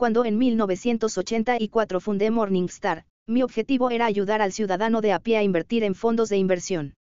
[0.00, 5.42] Cuando en 1984 fundé Morningstar, mi objetivo era ayudar al ciudadano de a pie a
[5.42, 6.94] invertir en fondos de inversión.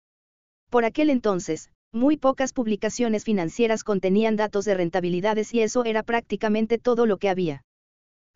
[0.70, 6.78] Por aquel entonces, muy pocas publicaciones financieras contenían datos de rentabilidades y eso era prácticamente
[6.78, 7.62] todo lo que había.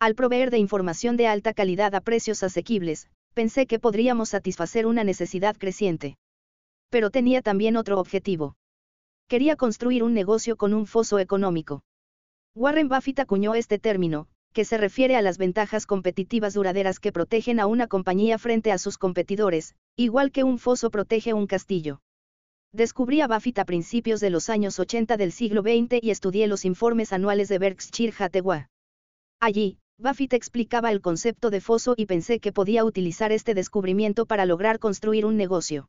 [0.00, 5.04] Al proveer de información de alta calidad a precios asequibles, pensé que podríamos satisfacer una
[5.04, 6.16] necesidad creciente.
[6.88, 8.56] Pero tenía también otro objetivo.
[9.28, 11.82] Quería construir un negocio con un foso económico.
[12.54, 17.60] Warren Buffett acuñó este término, que se refiere a las ventajas competitivas duraderas que protegen
[17.60, 22.00] a una compañía frente a sus competidores, igual que un foso protege un castillo.
[22.72, 26.64] Descubrí a Buffett a principios de los años 80 del siglo XX y estudié los
[26.64, 28.66] informes anuales de Berkshire Hathaway.
[29.40, 34.46] Allí, Buffett explicaba el concepto de foso y pensé que podía utilizar este descubrimiento para
[34.46, 35.88] lograr construir un negocio.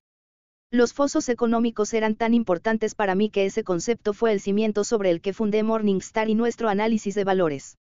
[0.72, 5.12] Los fosos económicos eran tan importantes para mí que ese concepto fue el cimiento sobre
[5.12, 7.78] el que fundé Morningstar y nuestro análisis de valores.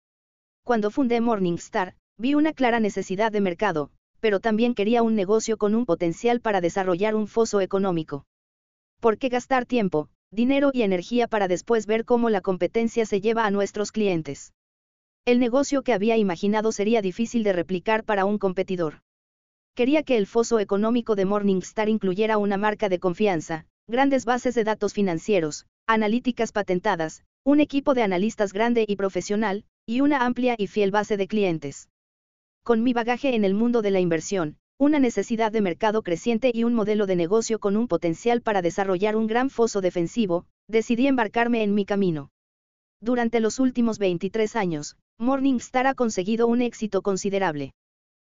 [0.69, 5.75] Cuando fundé Morningstar, vi una clara necesidad de mercado, pero también quería un negocio con
[5.75, 8.27] un potencial para desarrollar un foso económico.
[9.01, 13.47] ¿Por qué gastar tiempo, dinero y energía para después ver cómo la competencia se lleva
[13.47, 14.53] a nuestros clientes?
[15.25, 19.01] El negocio que había imaginado sería difícil de replicar para un competidor.
[19.75, 24.65] Quería que el foso económico de Morningstar incluyera una marca de confianza, grandes bases de
[24.65, 30.67] datos financieros, analíticas patentadas, un equipo de analistas grande y profesional, y una amplia y
[30.67, 31.89] fiel base de clientes.
[32.63, 36.65] Con mi bagaje en el mundo de la inversión, una necesidad de mercado creciente y
[36.65, 41.63] un modelo de negocio con un potencial para desarrollar un gran foso defensivo, decidí embarcarme
[41.63, 42.31] en mi camino.
[43.01, 47.73] Durante los últimos 23 años, Morningstar ha conseguido un éxito considerable.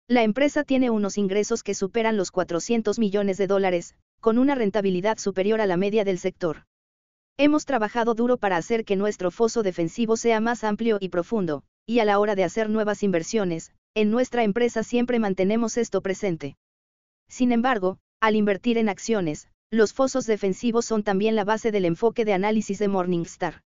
[0.07, 5.17] La empresa tiene unos ingresos que superan los 400 millones de dólares, con una rentabilidad
[5.17, 6.63] superior a la media del sector.
[7.44, 11.97] Hemos trabajado duro para hacer que nuestro foso defensivo sea más amplio y profundo, y
[11.97, 16.56] a la hora de hacer nuevas inversiones, en nuestra empresa siempre mantenemos esto presente.
[17.28, 22.25] Sin embargo, al invertir en acciones, los fosos defensivos son también la base del enfoque
[22.25, 23.63] de análisis de Morningstar.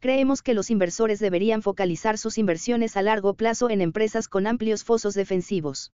[0.00, 4.82] Creemos que los inversores deberían focalizar sus inversiones a largo plazo en empresas con amplios
[4.82, 5.92] fosos defensivos.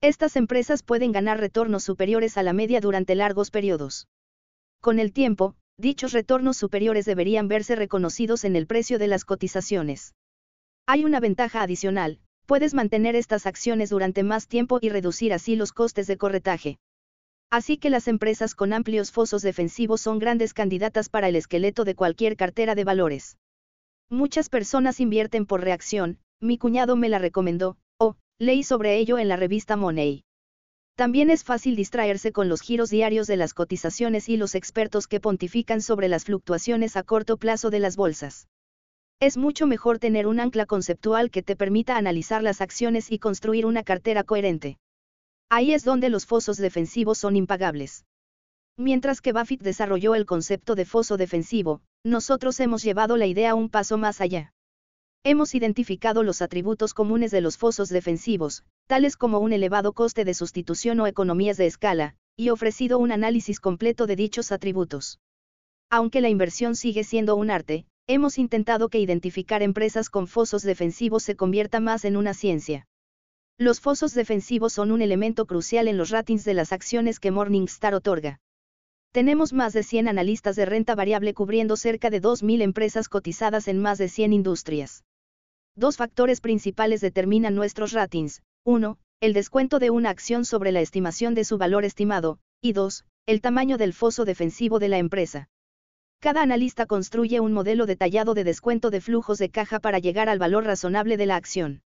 [0.00, 4.08] Estas empresas pueden ganar retornos superiores a la media durante largos periodos.
[4.80, 10.14] Con el tiempo, dichos retornos superiores deberían verse reconocidos en el precio de las cotizaciones.
[10.86, 15.72] Hay una ventaja adicional, puedes mantener estas acciones durante más tiempo y reducir así los
[15.72, 16.78] costes de corretaje.
[17.50, 21.96] Así que las empresas con amplios fosos defensivos son grandes candidatas para el esqueleto de
[21.96, 23.36] cualquier cartera de valores.
[24.08, 29.26] Muchas personas invierten por reacción, mi cuñado me la recomendó, o, leí sobre ello en
[29.26, 30.22] la revista Money.
[31.02, 35.18] También es fácil distraerse con los giros diarios de las cotizaciones y los expertos que
[35.18, 38.46] pontifican sobre las fluctuaciones a corto plazo de las bolsas.
[39.18, 43.66] Es mucho mejor tener un ancla conceptual que te permita analizar las acciones y construir
[43.66, 44.78] una cartera coherente.
[45.50, 48.04] Ahí es donde los fosos defensivos son impagables.
[48.76, 53.70] Mientras que Buffett desarrolló el concepto de foso defensivo, nosotros hemos llevado la idea un
[53.70, 54.52] paso más allá.
[55.24, 58.62] Hemos identificado los atributos comunes de los fosos defensivos,
[58.92, 63.58] tales como un elevado coste de sustitución o economías de escala, y ofrecido un análisis
[63.58, 65.18] completo de dichos atributos.
[65.88, 71.22] Aunque la inversión sigue siendo un arte, Hemos intentado que identificar empresas con fosos defensivos
[71.22, 72.86] se convierta más en una ciencia.
[73.58, 77.94] Los fosos defensivos son un elemento crucial en los ratings de las acciones que Morningstar
[77.94, 78.40] otorga.
[79.12, 83.78] Tenemos más de 100 analistas de renta variable cubriendo cerca de 2.000 empresas cotizadas en
[83.78, 85.04] más de 100 industrias.
[85.76, 88.42] Dos factores principales determinan nuestros ratings.
[88.64, 88.96] 1.
[89.20, 92.38] El descuento de una acción sobre la estimación de su valor estimado.
[92.60, 93.04] Y 2.
[93.26, 95.48] El tamaño del foso defensivo de la empresa.
[96.20, 100.38] Cada analista construye un modelo detallado de descuento de flujos de caja para llegar al
[100.38, 101.82] valor razonable de la acción.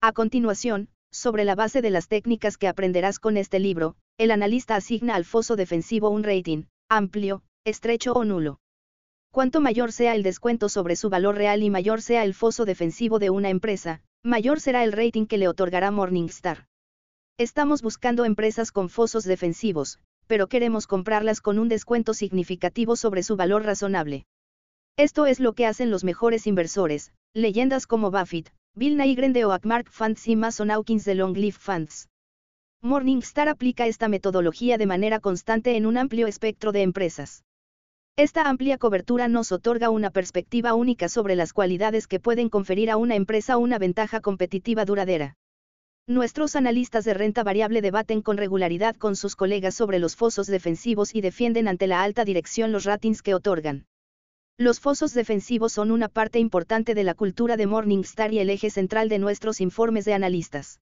[0.00, 4.74] A continuación, sobre la base de las técnicas que aprenderás con este libro, el analista
[4.74, 8.58] asigna al foso defensivo un rating, amplio, estrecho o nulo.
[9.30, 13.20] Cuanto mayor sea el descuento sobre su valor real y mayor sea el foso defensivo
[13.20, 16.66] de una empresa, mayor será el rating que le otorgará Morningstar.
[17.38, 23.36] Estamos buscando empresas con fosos defensivos, pero queremos comprarlas con un descuento significativo sobre su
[23.36, 24.26] valor razonable.
[24.98, 29.90] Esto es lo que hacen los mejores inversores, leyendas como Buffett, Bill Nygren de Oakmark
[29.90, 32.08] Funds y Mason Hawkins de Longleaf Funds.
[32.82, 37.42] Morningstar aplica esta metodología de manera constante en un amplio espectro de empresas.
[38.16, 42.96] Esta amplia cobertura nos otorga una perspectiva única sobre las cualidades que pueden conferir a
[42.96, 45.36] una empresa una ventaja competitiva duradera.
[46.06, 51.14] Nuestros analistas de renta variable debaten con regularidad con sus colegas sobre los fosos defensivos
[51.14, 53.86] y defienden ante la alta dirección los ratings que otorgan.
[54.58, 58.70] Los fosos defensivos son una parte importante de la cultura de Morningstar y el eje
[58.70, 60.80] central de nuestros informes de analistas.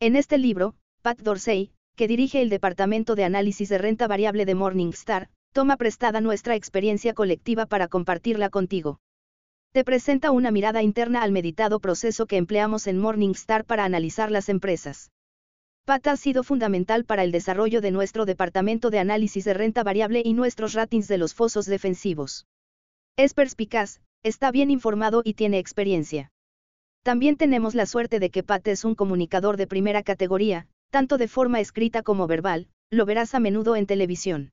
[0.00, 4.54] En este libro, Pat Dorsey, que dirige el Departamento de Análisis de Renta Variable de
[4.54, 9.00] Morningstar, toma prestada nuestra experiencia colectiva para compartirla contigo.
[9.72, 14.48] Te presenta una mirada interna al meditado proceso que empleamos en Morningstar para analizar las
[14.48, 15.10] empresas.
[15.84, 20.22] Pat ha sido fundamental para el desarrollo de nuestro departamento de análisis de renta variable
[20.24, 22.46] y nuestros ratings de los fosos defensivos.
[23.16, 26.30] Es perspicaz, está bien informado y tiene experiencia.
[27.02, 31.28] También tenemos la suerte de que Pat es un comunicador de primera categoría, tanto de
[31.28, 34.50] forma escrita como verbal, lo verás a menudo en televisión.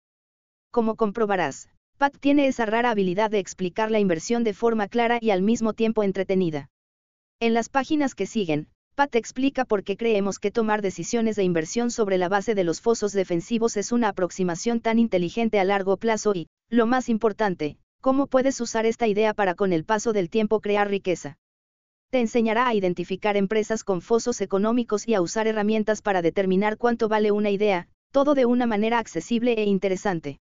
[0.75, 5.29] Como comprobarás, Pat tiene esa rara habilidad de explicar la inversión de forma clara y
[5.29, 6.69] al mismo tiempo entretenida.
[7.39, 11.91] En las páginas que siguen, Pat explica por qué creemos que tomar decisiones de inversión
[11.91, 16.33] sobre la base de los fosos defensivos es una aproximación tan inteligente a largo plazo
[16.35, 20.59] y, lo más importante, cómo puedes usar esta idea para con el paso del tiempo
[20.59, 21.37] crear riqueza.
[22.09, 27.07] Te enseñará a identificar empresas con fosos económicos y a usar herramientas para determinar cuánto
[27.07, 30.39] vale una idea, todo de una manera accesible e interesante.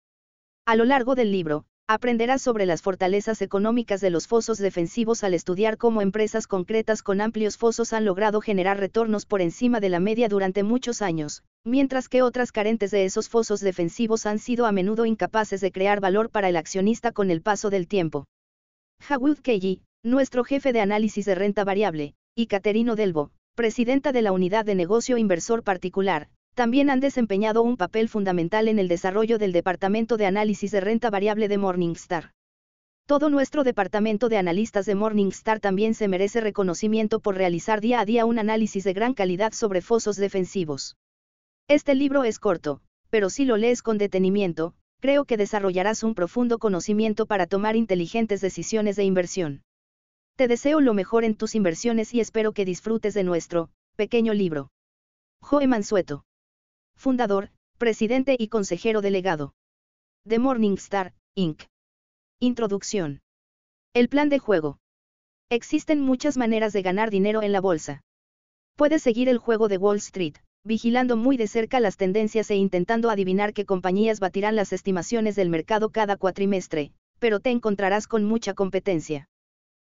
[0.67, 5.35] A lo largo del libro, Aprenderás sobre las fortalezas económicas de los fosos defensivos al
[5.35, 9.99] estudiar cómo empresas concretas con amplios fosos han logrado generar retornos por encima de la
[9.99, 14.71] media durante muchos años, mientras que otras carentes de esos fosos defensivos han sido a
[14.71, 18.29] menudo incapaces de crear valor para el accionista con el paso del tiempo.
[19.11, 24.31] Howard Kelly, nuestro jefe de análisis de renta variable, y Caterino Delbo, presidenta de la
[24.31, 26.29] unidad de negocio inversor particular,
[26.61, 31.09] también han desempeñado un papel fundamental en el desarrollo del Departamento de Análisis de Renta
[31.09, 32.33] Variable de Morningstar.
[33.07, 38.05] Todo nuestro departamento de analistas de Morningstar también se merece reconocimiento por realizar día a
[38.05, 40.99] día un análisis de gran calidad sobre fosos defensivos.
[41.67, 46.59] Este libro es corto, pero si lo lees con detenimiento, creo que desarrollarás un profundo
[46.59, 49.63] conocimiento para tomar inteligentes decisiones de inversión.
[50.37, 54.69] Te deseo lo mejor en tus inversiones y espero que disfrutes de nuestro pequeño libro.
[55.41, 56.27] Joe Mansueto
[57.01, 57.49] fundador,
[57.79, 59.55] presidente y consejero delegado.
[60.29, 61.63] The Morningstar, Inc.
[62.41, 63.23] Introducción.
[63.95, 64.79] El plan de juego.
[65.49, 68.03] Existen muchas maneras de ganar dinero en la bolsa.
[68.77, 73.09] Puedes seguir el juego de Wall Street, vigilando muy de cerca las tendencias e intentando
[73.09, 78.53] adivinar qué compañías batirán las estimaciones del mercado cada cuatrimestre, pero te encontrarás con mucha
[78.53, 79.27] competencia.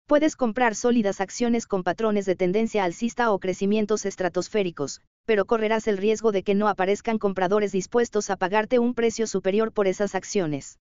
[0.09, 5.99] Puedes comprar sólidas acciones con patrones de tendencia alcista o crecimientos estratosféricos, pero correrás el
[5.99, 10.79] riesgo de que no aparezcan compradores dispuestos a pagarte un precio superior por esas acciones.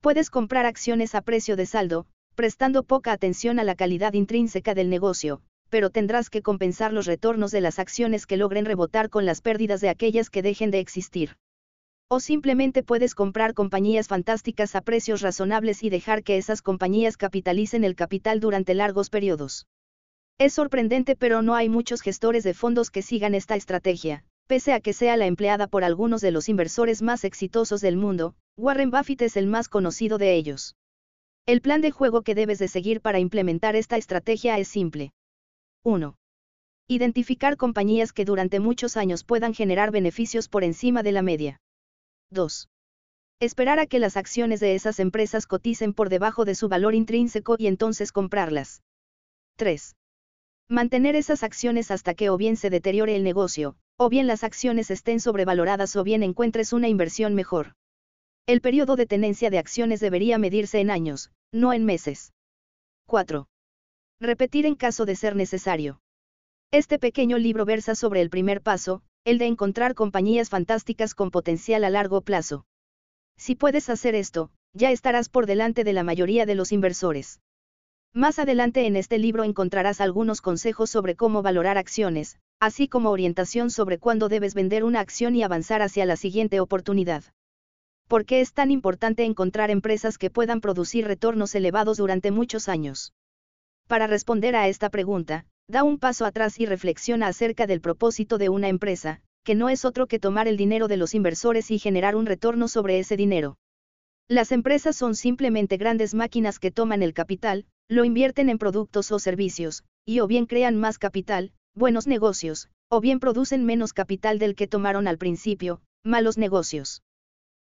[0.00, 4.90] Puedes comprar acciones a precio de saldo, prestando poca atención a la calidad intrínseca del
[4.90, 9.40] negocio, pero tendrás que compensar los retornos de las acciones que logren rebotar con las
[9.40, 11.36] pérdidas de aquellas que dejen de existir.
[12.08, 17.82] O simplemente puedes comprar compañías fantásticas a precios razonables y dejar que esas compañías capitalicen
[17.82, 19.66] el capital durante largos periodos.
[20.38, 24.80] Es sorprendente pero no hay muchos gestores de fondos que sigan esta estrategia, pese a
[24.80, 29.22] que sea la empleada por algunos de los inversores más exitosos del mundo, Warren Buffett
[29.22, 30.76] es el más conocido de ellos.
[31.46, 35.12] El plan de juego que debes de seguir para implementar esta estrategia es simple.
[35.84, 36.16] 1.
[36.88, 41.60] Identificar compañías que durante muchos años puedan generar beneficios por encima de la media.
[42.30, 42.68] 2.
[43.40, 47.56] Esperar a que las acciones de esas empresas coticen por debajo de su valor intrínseco
[47.58, 48.82] y entonces comprarlas.
[49.56, 49.94] 3.
[50.68, 54.90] Mantener esas acciones hasta que o bien se deteriore el negocio, o bien las acciones
[54.90, 57.74] estén sobrevaloradas o bien encuentres una inversión mejor.
[58.46, 62.32] El periodo de tenencia de acciones debería medirse en años, no en meses.
[63.06, 63.46] 4.
[64.20, 66.00] Repetir en caso de ser necesario.
[66.70, 71.84] Este pequeño libro versa sobre el primer paso, el de encontrar compañías fantásticas con potencial
[71.84, 72.66] a largo plazo.
[73.36, 77.40] Si puedes hacer esto, ya estarás por delante de la mayoría de los inversores.
[78.16, 83.72] Más adelante en este libro encontrarás algunos consejos sobre cómo valorar acciones, así como orientación
[83.72, 87.24] sobre cuándo debes vender una acción y avanzar hacia la siguiente oportunidad.
[88.06, 93.12] ¿Por qué es tan importante encontrar empresas que puedan producir retornos elevados durante muchos años?
[93.88, 98.48] Para responder a esta pregunta, da un paso atrás y reflexiona acerca del propósito de
[98.48, 102.14] una empresa, que no es otro que tomar el dinero de los inversores y generar
[102.14, 103.56] un retorno sobre ese dinero.
[104.28, 109.18] Las empresas son simplemente grandes máquinas que toman el capital, lo invierten en productos o
[109.18, 114.54] servicios, y o bien crean más capital, buenos negocios, o bien producen menos capital del
[114.54, 117.02] que tomaron al principio, malos negocios.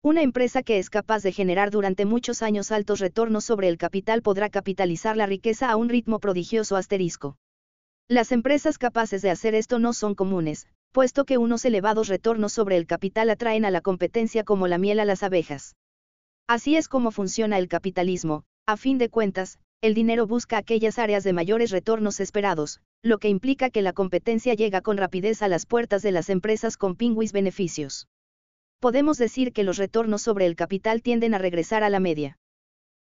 [0.03, 4.22] Una empresa que es capaz de generar durante muchos años altos retornos sobre el capital
[4.22, 7.38] podrá capitalizar la riqueza a un ritmo prodigioso asterisco.
[8.10, 12.75] Las empresas capaces de hacer esto no son comunes, puesto que unos elevados retornos sobre
[12.75, 15.77] el capital atraen a la competencia como la miel a las abejas.
[16.48, 21.25] Así es como funciona el capitalismo, a fin de cuentas, el dinero busca aquellas áreas
[21.25, 25.66] de mayores retornos esperados, lo que implica que la competencia llega con rapidez a las
[25.66, 28.08] puertas de las empresas con pingüis beneficios.
[28.80, 32.38] Podemos decir que los retornos sobre el capital tienden a regresar a la media.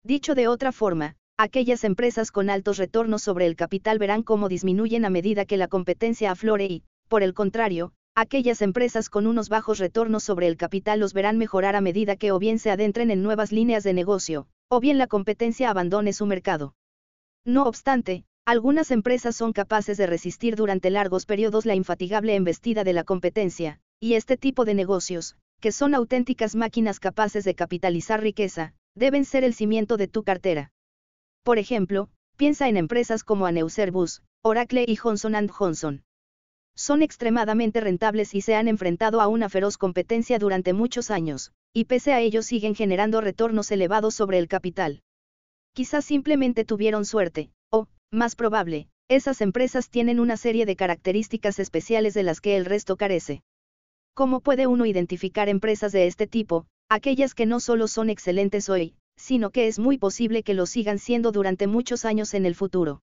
[0.04, 5.04] Dicho de otra forma, aquellas empresas con altos retornos sobre el capital verán cómo disminuyen
[5.04, 9.80] a medida que la competencia aflore y, por el contrario, aquellas empresas con unos bajos
[9.80, 13.24] retornos sobre el capital los verán mejorar a medida que o bien se adentren en
[13.24, 16.74] nuevas líneas de negocio, o bien la competencia abandone su mercado.
[17.44, 22.92] No obstante, algunas empresas son capaces de resistir durante largos periodos la infatigable embestida de
[22.92, 28.74] la competencia, y este tipo de negocios, que son auténticas máquinas capaces de capitalizar riqueza,
[28.94, 30.70] deben ser el cimiento de tu cartera.
[31.42, 36.04] Por ejemplo, piensa en empresas como Aneuserbus, Oracle y Johnson Johnson.
[36.74, 41.84] Son extremadamente rentables y se han enfrentado a una feroz competencia durante muchos años, y
[41.84, 45.02] pese a ello siguen generando retornos elevados sobre el capital.
[45.74, 52.14] Quizás simplemente tuvieron suerte, o, más probable, esas empresas tienen una serie de características especiales
[52.14, 53.42] de las que el resto carece.
[54.14, 58.94] ¿Cómo puede uno identificar empresas de este tipo, aquellas que no solo son excelentes hoy,
[59.16, 63.02] sino que es muy posible que lo sigan siendo durante muchos años en el futuro?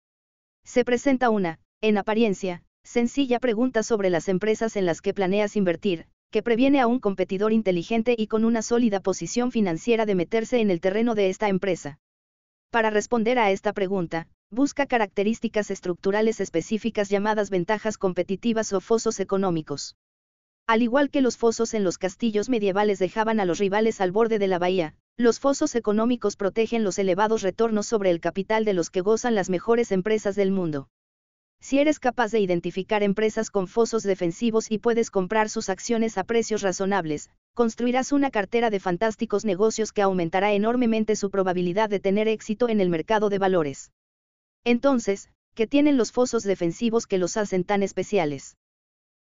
[0.65, 6.07] Se presenta una, en apariencia, sencilla pregunta sobre las empresas en las que planeas invertir,
[6.31, 10.71] que previene a un competidor inteligente y con una sólida posición financiera de meterse en
[10.71, 11.99] el terreno de esta empresa.
[12.71, 19.97] Para responder a esta pregunta, busca características estructurales específicas llamadas ventajas competitivas o fosos económicos.
[20.67, 24.39] Al igual que los fosos en los castillos medievales dejaban a los rivales al borde
[24.39, 28.91] de la bahía, los fosos económicos protegen los elevados retornos sobre el capital de los
[28.91, 30.89] que gozan las mejores empresas del mundo.
[31.63, 36.25] Si eres capaz de identificar empresas con fosos defensivos y puedes comprar sus acciones a
[36.25, 42.29] precios razonables, construirás una cartera de fantásticos negocios que aumentará enormemente su probabilidad de tener
[42.29, 43.93] éxito en el mercado de valores.
[44.65, 48.57] Entonces, ¿qué tienen los fosos defensivos que los hacen tan especiales?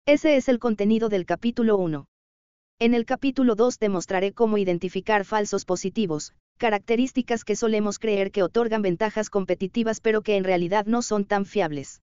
[0.05, 2.07] Ese es el contenido del capítulo 1.
[2.79, 8.43] En el capítulo 2 te mostraré cómo identificar falsos positivos, características que solemos creer que
[8.43, 12.01] otorgan ventajas competitivas pero que en realidad no son tan fiables.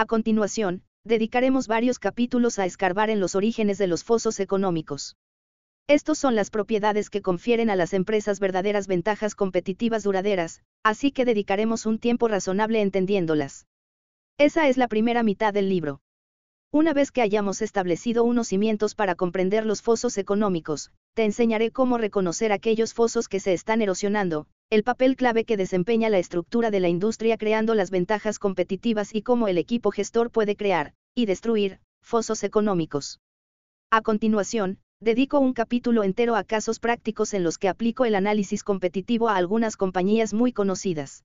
[0.00, 5.16] A continuación, dedicaremos varios capítulos a escarbar en los orígenes de los fosos económicos.
[5.88, 11.24] Estos son las propiedades que confieren a las empresas verdaderas ventajas competitivas duraderas, así que
[11.24, 13.66] dedicaremos un tiempo razonable entendiéndolas.
[14.38, 16.00] Esa es la primera mitad del libro.
[16.70, 21.98] Una vez que hayamos establecido unos cimientos para comprender los fosos económicos, te enseñaré cómo
[21.98, 26.80] reconocer aquellos fosos que se están erosionando, el papel clave que desempeña la estructura de
[26.80, 31.80] la industria creando las ventajas competitivas y cómo el equipo gestor puede crear, y destruir,
[32.02, 33.18] fosos económicos.
[33.90, 38.62] A continuación, dedico un capítulo entero a casos prácticos en los que aplico el análisis
[38.62, 41.24] competitivo a algunas compañías muy conocidas.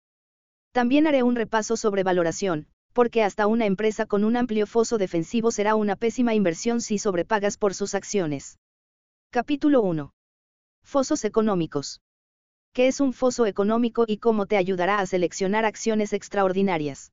[0.72, 5.52] También haré un repaso sobre valoración, porque hasta una empresa con un amplio foso defensivo
[5.52, 8.58] será una pésima inversión si sobrepagas por sus acciones.
[9.32, 10.14] Capítulo 1.
[10.86, 12.00] Fosos económicos
[12.74, 17.12] qué es un foso económico y cómo te ayudará a seleccionar acciones extraordinarias.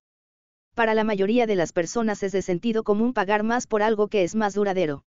[0.74, 4.22] Para la mayoría de las personas es de sentido común pagar más por algo que
[4.24, 5.04] es más duradero.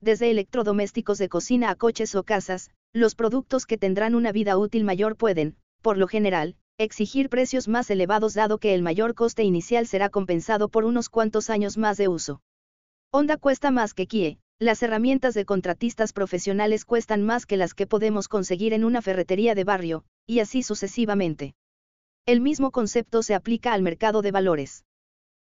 [0.00, 4.82] Desde electrodomésticos de cocina a coches o casas, los productos que tendrán una vida útil
[4.82, 9.86] mayor pueden, por lo general, exigir precios más elevados dado que el mayor coste inicial
[9.86, 12.42] será compensado por unos cuantos años más de uso.
[13.12, 17.86] Honda cuesta más que Kie, las herramientas de contratistas profesionales cuestan más que las que
[17.86, 21.54] podemos conseguir en una ferretería de barrio, y así sucesivamente.
[22.24, 24.84] El mismo concepto se aplica al mercado de valores.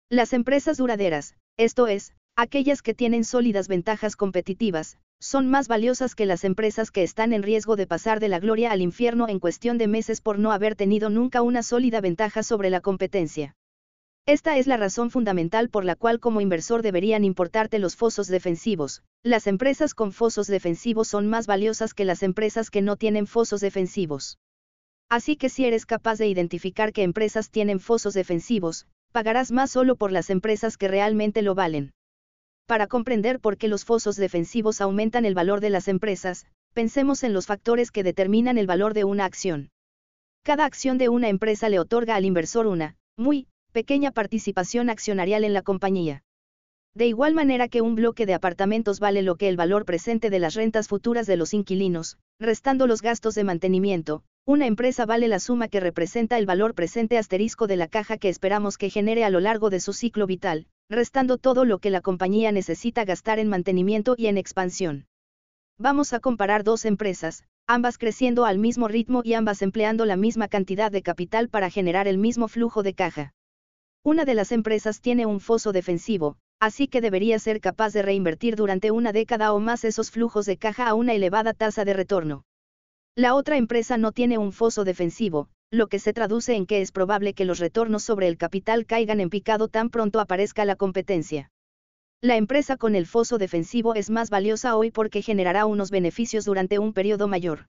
[0.09, 6.27] Las empresas duraderas, esto es, aquellas que tienen sólidas ventajas competitivas, son más valiosas que
[6.27, 9.77] las empresas que están en riesgo de pasar de la gloria al infierno en cuestión
[9.77, 13.55] de meses por no haber tenido nunca una sólida ventaja sobre la competencia.
[14.29, 19.01] Esta es la razón fundamental por la cual como inversor deberían importarte los fosos defensivos.
[19.23, 23.59] Las empresas con fosos defensivos son más valiosas que las empresas que no tienen fosos
[23.59, 24.37] defensivos.
[25.09, 29.95] Así que si eres capaz de identificar qué empresas tienen fosos defensivos, pagarás más solo
[29.95, 31.91] por las empresas que realmente lo valen.
[32.67, 36.45] Para comprender por qué los fosos defensivos aumentan el valor de las empresas,
[36.75, 39.71] pensemos en los factores que determinan el valor de una acción.
[40.43, 45.53] Cada acción de una empresa le otorga al inversor una, muy, pequeña participación accionarial en
[45.53, 46.23] la compañía.
[46.95, 50.39] De igual manera que un bloque de apartamentos vale lo que el valor presente de
[50.39, 55.39] las rentas futuras de los inquilinos, restando los gastos de mantenimiento, una empresa vale la
[55.39, 59.29] suma que representa el valor presente asterisco de la caja que esperamos que genere a
[59.29, 63.47] lo largo de su ciclo vital, restando todo lo que la compañía necesita gastar en
[63.47, 65.05] mantenimiento y en expansión.
[65.77, 70.47] Vamos a comparar dos empresas, ambas creciendo al mismo ritmo y ambas empleando la misma
[70.47, 73.33] cantidad de capital para generar el mismo flujo de caja.
[74.03, 78.55] Una de las empresas tiene un foso defensivo, así que debería ser capaz de reinvertir
[78.55, 82.43] durante una década o más esos flujos de caja a una elevada tasa de retorno.
[83.15, 86.93] La otra empresa no tiene un foso defensivo, lo que se traduce en que es
[86.93, 91.51] probable que los retornos sobre el capital caigan en picado tan pronto aparezca la competencia.
[92.21, 96.79] La empresa con el foso defensivo es más valiosa hoy porque generará unos beneficios durante
[96.79, 97.67] un periodo mayor.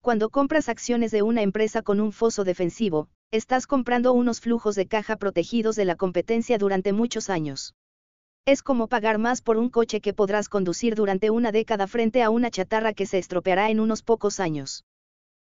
[0.00, 4.86] Cuando compras acciones de una empresa con un foso defensivo, estás comprando unos flujos de
[4.86, 7.74] caja protegidos de la competencia durante muchos años.
[8.44, 12.30] Es como pagar más por un coche que podrás conducir durante una década frente a
[12.30, 14.84] una chatarra que se estropeará en unos pocos años.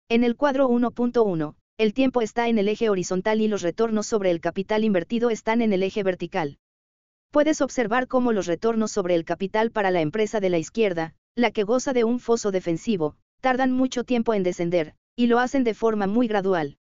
[0.07, 4.31] En el cuadro 1.1, el tiempo está en el eje horizontal y los retornos sobre
[4.31, 6.59] el capital invertido están en el eje vertical.
[7.31, 11.51] Puedes observar cómo los retornos sobre el capital para la empresa de la izquierda, la
[11.51, 15.73] que goza de un foso defensivo, tardan mucho tiempo en descender, y lo hacen de
[15.73, 16.77] forma muy gradual.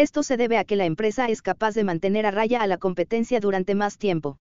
[0.00, 2.78] Esto se debe a que la empresa es capaz de mantener a raya a la
[2.78, 4.38] competencia durante más tiempo.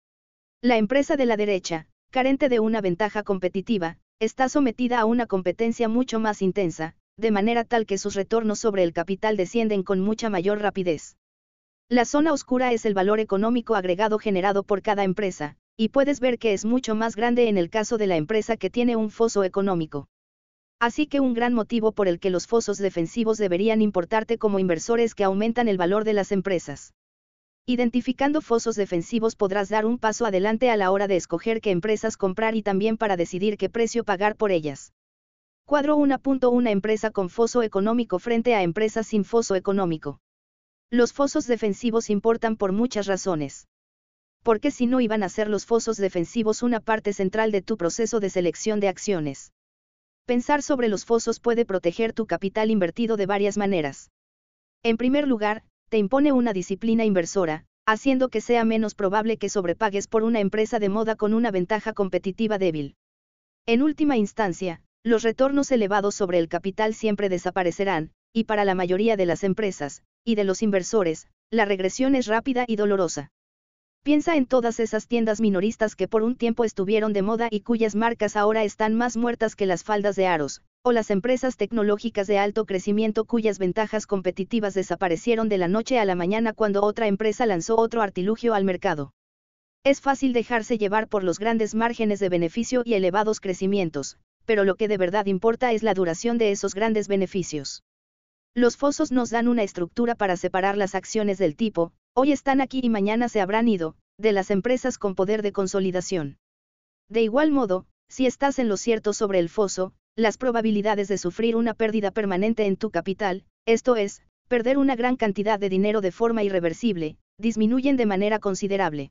[0.62, 5.90] La empresa de la derecha, carente de una ventaja competitiva, está sometida a una competencia
[5.90, 10.30] mucho más intensa, de manera tal que sus retornos sobre el capital descienden con mucha
[10.30, 11.18] mayor rapidez.
[11.90, 16.38] La zona oscura es el valor económico agregado generado por cada empresa, y puedes ver
[16.38, 19.44] que es mucho más grande en el caso de la empresa que tiene un foso
[19.44, 20.08] económico.
[20.82, 25.14] Así que un gran motivo por el que los fosos defensivos deberían importarte como inversores
[25.14, 26.92] que aumentan el valor de las empresas.
[27.66, 32.16] Identificando fosos defensivos podrás dar un paso adelante a la hora de escoger qué empresas
[32.16, 34.92] comprar y también para decidir qué precio pagar por ellas.
[35.66, 40.18] Cuadro 1.1 empresa con foso económico frente a empresas sin foso económico.
[40.90, 43.68] Los fosos defensivos importan por muchas razones.
[44.42, 48.18] Porque si no iban a ser los fosos defensivos una parte central de tu proceso
[48.18, 49.52] de selección de acciones.
[50.26, 54.10] Pensar sobre los fosos puede proteger tu capital invertido de varias maneras.
[54.82, 60.06] En primer lugar, te impone una disciplina inversora, haciendo que sea menos probable que sobrepagues
[60.06, 62.94] por una empresa de moda con una ventaja competitiva débil.
[63.66, 69.16] En última instancia, los retornos elevados sobre el capital siempre desaparecerán, y para la mayoría
[69.16, 73.30] de las empresas, y de los inversores, la regresión es rápida y dolorosa.
[74.04, 77.94] Piensa en todas esas tiendas minoristas que por un tiempo estuvieron de moda y cuyas
[77.94, 82.36] marcas ahora están más muertas que las faldas de aros, o las empresas tecnológicas de
[82.36, 87.46] alto crecimiento cuyas ventajas competitivas desaparecieron de la noche a la mañana cuando otra empresa
[87.46, 89.12] lanzó otro artilugio al mercado.
[89.84, 94.74] Es fácil dejarse llevar por los grandes márgenes de beneficio y elevados crecimientos, pero lo
[94.74, 97.84] que de verdad importa es la duración de esos grandes beneficios.
[98.52, 102.80] Los fosos nos dan una estructura para separar las acciones del tipo, hoy están aquí
[102.82, 106.38] y mañana se habrán ido, de las empresas con poder de consolidación.
[107.08, 111.56] De igual modo, si estás en lo cierto sobre el foso, las probabilidades de sufrir
[111.56, 116.12] una pérdida permanente en tu capital, esto es, perder una gran cantidad de dinero de
[116.12, 119.10] forma irreversible, disminuyen de manera considerable.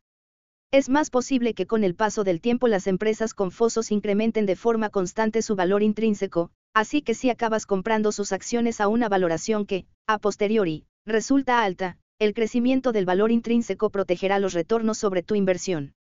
[0.70, 4.56] Es más posible que con el paso del tiempo las empresas con fosos incrementen de
[4.56, 9.66] forma constante su valor intrínseco, así que si acabas comprando sus acciones a una valoración
[9.66, 15.34] que, a posteriori, resulta alta, el crecimiento del valor intrínseco protegerá los retornos sobre tu
[15.34, 15.96] inversión.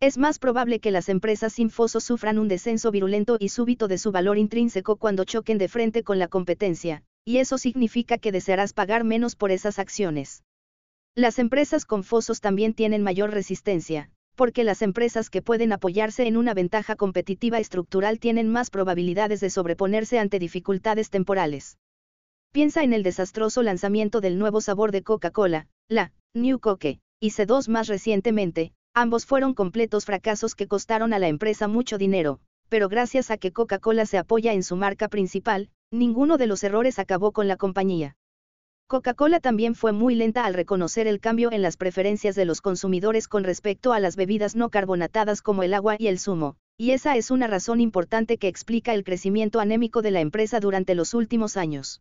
[0.00, 3.96] Es más probable que las empresas sin foso sufran un descenso virulento y súbito de
[3.96, 8.74] su valor intrínseco cuando choquen de frente con la competencia, y eso significa que desearás
[8.74, 10.42] pagar menos por esas acciones.
[11.14, 16.36] Las empresas con fosos también tienen mayor resistencia, porque las empresas que pueden apoyarse en
[16.36, 21.78] una ventaja competitiva estructural tienen más probabilidades de sobreponerse ante dificultades temporales.
[22.56, 27.68] Piensa en el desastroso lanzamiento del nuevo sabor de Coca-Cola, la New Coke, y C2
[27.68, 32.40] más recientemente, ambos fueron completos fracasos que costaron a la empresa mucho dinero,
[32.70, 36.98] pero gracias a que Coca-Cola se apoya en su marca principal, ninguno de los errores
[36.98, 38.16] acabó con la compañía.
[38.86, 43.28] Coca-Cola también fue muy lenta al reconocer el cambio en las preferencias de los consumidores
[43.28, 47.18] con respecto a las bebidas no carbonatadas como el agua y el zumo, y esa
[47.18, 51.58] es una razón importante que explica el crecimiento anémico de la empresa durante los últimos
[51.58, 52.00] años.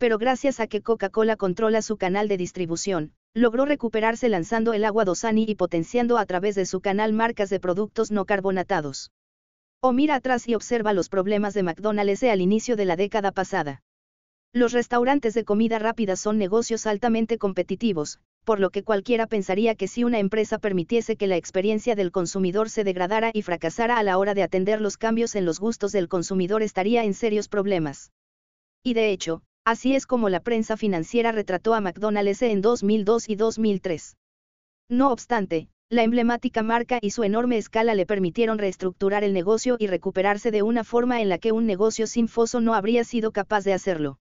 [0.00, 5.04] Pero gracias a que Coca-Cola controla su canal de distribución, logró recuperarse lanzando el agua
[5.04, 9.10] Dosani y potenciando a través de su canal marcas de productos no carbonatados.
[9.82, 13.82] O mira atrás y observa los problemas de McDonald's al inicio de la década pasada.
[14.54, 19.86] Los restaurantes de comida rápida son negocios altamente competitivos, por lo que cualquiera pensaría que
[19.86, 24.16] si una empresa permitiese que la experiencia del consumidor se degradara y fracasara a la
[24.16, 28.12] hora de atender los cambios en los gustos del consumidor estaría en serios problemas.
[28.82, 33.36] Y de hecho, así es como la prensa financiera retrató a McDonald's en 2002 y
[33.36, 34.16] 2003.
[34.88, 39.88] No obstante, La emblemática marca y su enorme escala le permitieron reestructurar el negocio y
[39.88, 43.64] recuperarse de una forma en la que un negocio sin foso no habría sido capaz
[43.64, 44.20] de hacerlo.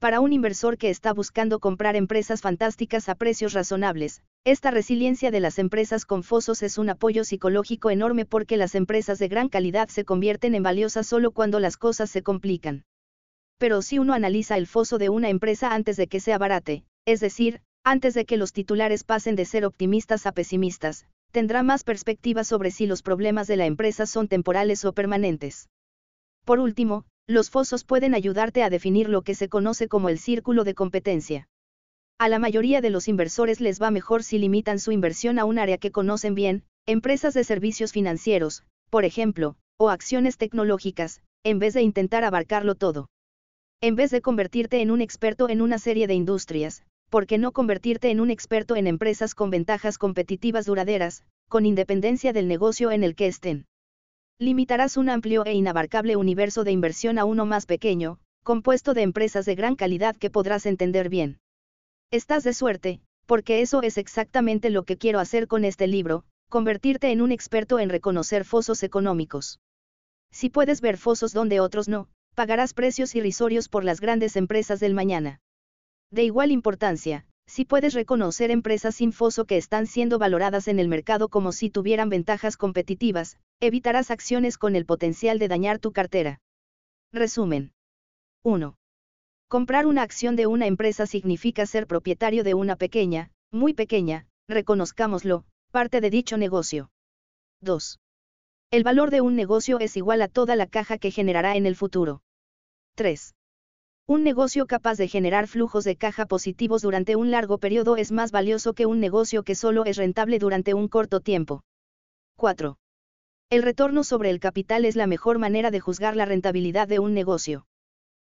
[0.00, 5.40] Para un inversor que está buscando comprar empresas fantásticas a precios razonables, esta resiliencia de
[5.40, 9.88] las empresas con fosos es un apoyo psicológico enorme porque las empresas de gran calidad
[9.88, 12.84] se convierten en valiosas solo cuando las cosas se complican.
[13.58, 17.20] Pero si uno analiza el foso de una empresa antes de que sea barate, es
[17.20, 22.44] decir, antes de que los titulares pasen de ser optimistas a pesimistas, tendrá más perspectiva
[22.44, 25.68] sobre si los problemas de la empresa son temporales o permanentes.
[26.44, 30.64] Por último, los fosos pueden ayudarte a definir lo que se conoce como el círculo
[30.64, 31.48] de competencia.
[32.18, 35.58] A la mayoría de los inversores les va mejor si limitan su inversión a un
[35.58, 41.74] área que conocen bien, empresas de servicios financieros, por ejemplo, o acciones tecnológicas, en vez
[41.74, 43.08] de intentar abarcarlo todo.
[43.80, 47.52] En vez de convertirte en un experto en una serie de industrias, ¿por qué no
[47.52, 53.04] convertirte en un experto en empresas con ventajas competitivas duraderas, con independencia del negocio en
[53.04, 53.66] el que estén?
[54.38, 59.46] limitarás un amplio e inabarcable universo de inversión a uno más pequeño, compuesto de empresas
[59.46, 61.38] de gran calidad que podrás entender bien.
[62.10, 67.10] Estás de suerte, porque eso es exactamente lo que quiero hacer con este libro, convertirte
[67.12, 69.58] en un experto en reconocer fosos económicos.
[70.30, 74.92] Si puedes ver fosos donde otros no, pagarás precios irrisorios por las grandes empresas del
[74.92, 75.40] mañana.
[76.10, 80.86] De igual importancia, si puedes reconocer empresas sin foso que están siendo valoradas en el
[80.86, 86.40] mercado como si tuvieran ventajas competitivas, evitarás acciones con el potencial de dañar tu cartera.
[87.10, 87.72] Resumen.
[88.44, 88.76] 1.
[89.48, 95.44] Comprar una acción de una empresa significa ser propietario de una pequeña, muy pequeña, reconozcámoslo,
[95.70, 96.90] parte de dicho negocio.
[97.62, 97.98] 2.
[98.70, 101.76] El valor de un negocio es igual a toda la caja que generará en el
[101.76, 102.22] futuro.
[102.96, 103.34] 3.
[104.06, 108.32] Un negocio capaz de generar flujos de caja positivos durante un largo periodo es más
[108.32, 111.62] valioso que un negocio que solo es rentable durante un corto tiempo.
[112.36, 112.78] 4.
[113.50, 117.12] El retorno sobre el capital es la mejor manera de juzgar la rentabilidad de un
[117.12, 117.66] negocio.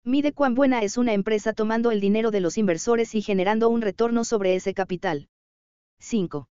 [0.05, 3.81] Mide cuán buena es una empresa tomando el dinero de los inversores y generando un
[3.81, 5.27] retorno sobre ese capital.
[5.99, 6.47] 5.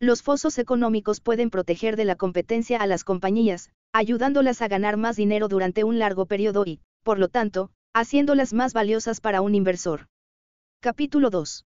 [0.00, 5.16] Los fosos económicos pueden proteger de la competencia a las compañías, ayudándolas a ganar más
[5.16, 10.08] dinero durante un largo periodo y, por lo tanto, haciéndolas más valiosas para un inversor.
[10.80, 11.66] Capítulo 2.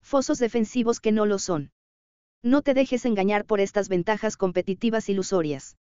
[0.00, 1.72] Fosos defensivos que no lo son.
[2.42, 5.76] No te dejes engañar por estas ventajas competitivas ilusorias.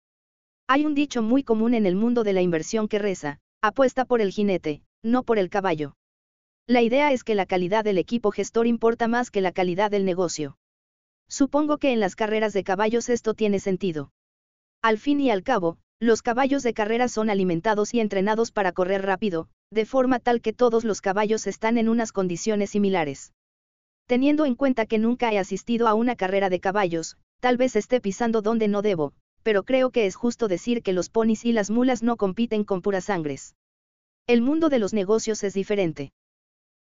[0.68, 4.22] Hay un dicho muy común en el mundo de la inversión que reza, apuesta por
[4.22, 5.96] el jinete, no por el caballo.
[6.68, 10.04] La idea es que la calidad del equipo gestor importa más que la calidad del
[10.04, 10.58] negocio.
[11.28, 14.12] Supongo que en las carreras de caballos esto tiene sentido.
[14.82, 19.02] Al fin y al cabo, los caballos de carrera son alimentados y entrenados para correr
[19.02, 23.34] rápido, de forma tal que todos los caballos están en unas condiciones similares.
[24.08, 28.00] Teniendo en cuenta que nunca he asistido a una carrera de caballos, tal vez esté
[28.00, 31.70] pisando donde no debo, pero creo que es justo decir que los ponis y las
[31.70, 33.56] mulas no compiten con puras sangres.
[34.26, 36.12] El mundo de los negocios es diferente.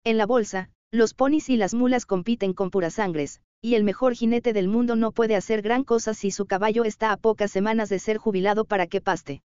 [0.05, 4.15] En la bolsa, los ponis y las mulas compiten con puras sangres, y el mejor
[4.15, 7.89] jinete del mundo no puede hacer gran cosa si su caballo está a pocas semanas
[7.89, 9.41] de ser jubilado para que paste.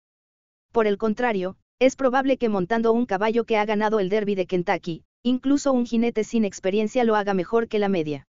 [0.73, 4.47] Por el contrario, es probable que montando un caballo que ha ganado el derby de
[4.47, 8.27] Kentucky, incluso un jinete sin experiencia lo haga mejor que la media.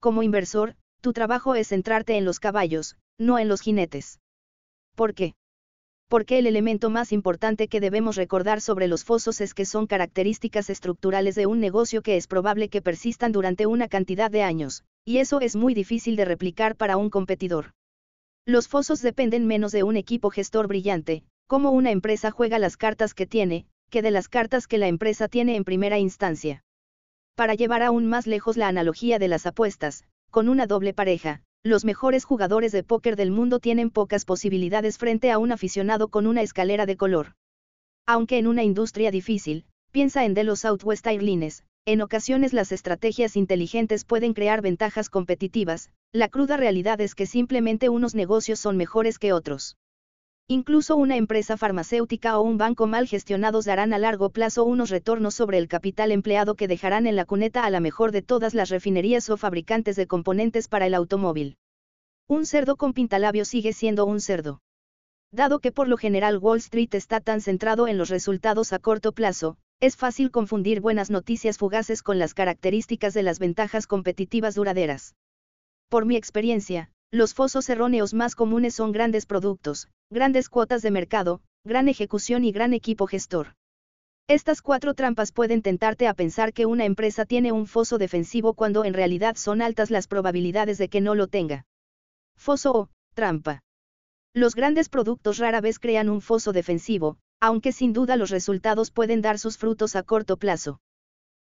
[0.00, 4.20] Como inversor, tu trabajo es centrarte en los caballos, no en los jinetes.
[4.94, 5.34] ¿Por qué?
[6.08, 10.70] Porque el elemento más importante que debemos recordar sobre los fosos es que son características
[10.70, 15.18] estructurales de un negocio que es probable que persistan durante una cantidad de años, y
[15.18, 17.72] eso es muy difícil de replicar para un competidor.
[18.46, 23.12] Los fosos dependen menos de un equipo gestor brillante, cómo una empresa juega las cartas
[23.12, 26.62] que tiene, que de las cartas que la empresa tiene en primera instancia.
[27.34, 31.84] Para llevar aún más lejos la analogía de las apuestas, con una doble pareja, los
[31.84, 36.42] mejores jugadores de póker del mundo tienen pocas posibilidades frente a un aficionado con una
[36.42, 37.34] escalera de color.
[38.06, 43.36] Aunque en una industria difícil, piensa en de los Southwest Airlines, en ocasiones las estrategias
[43.36, 49.18] inteligentes pueden crear ventajas competitivas, la cruda realidad es que simplemente unos negocios son mejores
[49.18, 49.76] que otros.
[50.48, 55.34] Incluso una empresa farmacéutica o un banco mal gestionados darán a largo plazo unos retornos
[55.34, 58.68] sobre el capital empleado que dejarán en la cuneta a la mejor de todas las
[58.68, 61.56] refinerías o fabricantes de componentes para el automóvil.
[62.28, 64.60] Un cerdo con pintalabio sigue siendo un cerdo.
[65.32, 69.10] Dado que por lo general Wall Street está tan centrado en los resultados a corto
[69.10, 75.16] plazo, es fácil confundir buenas noticias fugaces con las características de las ventajas competitivas duraderas.
[75.88, 81.40] Por mi experiencia, los fosos erróneos más comunes son grandes productos, grandes cuotas de mercado,
[81.64, 83.54] gran ejecución y gran equipo gestor.
[84.28, 88.84] Estas cuatro trampas pueden tentarte a pensar que una empresa tiene un foso defensivo cuando
[88.84, 91.64] en realidad son altas las probabilidades de que no lo tenga.
[92.36, 93.62] foso o trampa.
[94.34, 99.22] Los grandes productos rara vez crean un foso defensivo, aunque sin duda los resultados pueden
[99.22, 100.80] dar sus frutos a corto plazo.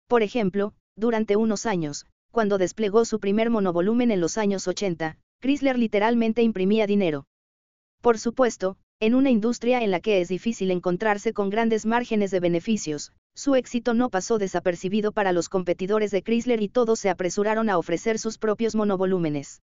[0.08, 5.80] Por ejemplo, durante unos años, cuando desplegó su primer monovolumen en los años 80, Chrysler
[5.80, 7.26] literalmente imprimía dinero.
[8.02, 12.40] Por supuesto, en una industria en la que es difícil encontrarse con grandes márgenes de
[12.40, 17.72] beneficios, su éxito no pasó desapercibido para los competidores de Chrysler y todos se apresuraron
[17.72, 19.64] a ofrecer sus propios monovolúmenes.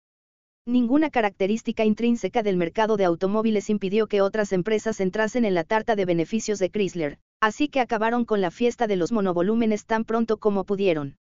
[0.68, 5.96] Ninguna característica intrínseca del mercado de automóviles impidió que otras empresas entrasen en la tarta
[5.96, 10.38] de beneficios de Chrysler, así que acabaron con la fiesta de los monovolúmenes tan pronto
[10.38, 11.18] como pudieron.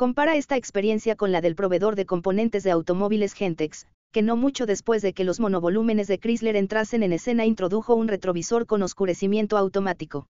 [0.00, 4.64] Compara esta experiencia con la del proveedor de componentes de automóviles Gentex, que no mucho
[4.64, 9.58] después de que los monovolúmenes de Chrysler entrasen en escena introdujo un retrovisor con oscurecimiento
[9.58, 10.26] automático.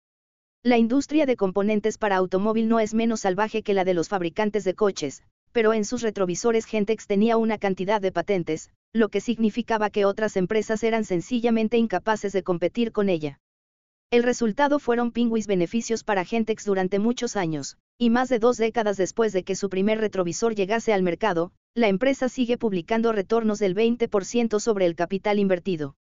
[0.63, 4.65] La industria de componentes para automóvil no es menos salvaje que la de los fabricantes
[4.65, 5.23] de coches,
[5.53, 10.37] pero en sus retrovisores Gentex tenía una cantidad de patentes, lo que significaba que otras
[10.37, 13.41] empresas eran sencillamente incapaces de competir con ella.
[14.15, 18.97] El resultado fueron pingüis beneficios para Gentex durante muchos años, y más de dos décadas
[18.97, 23.75] después de que su primer retrovisor llegase al mercado, la empresa sigue publicando retornos del
[23.75, 25.97] 20% sobre el capital invertido.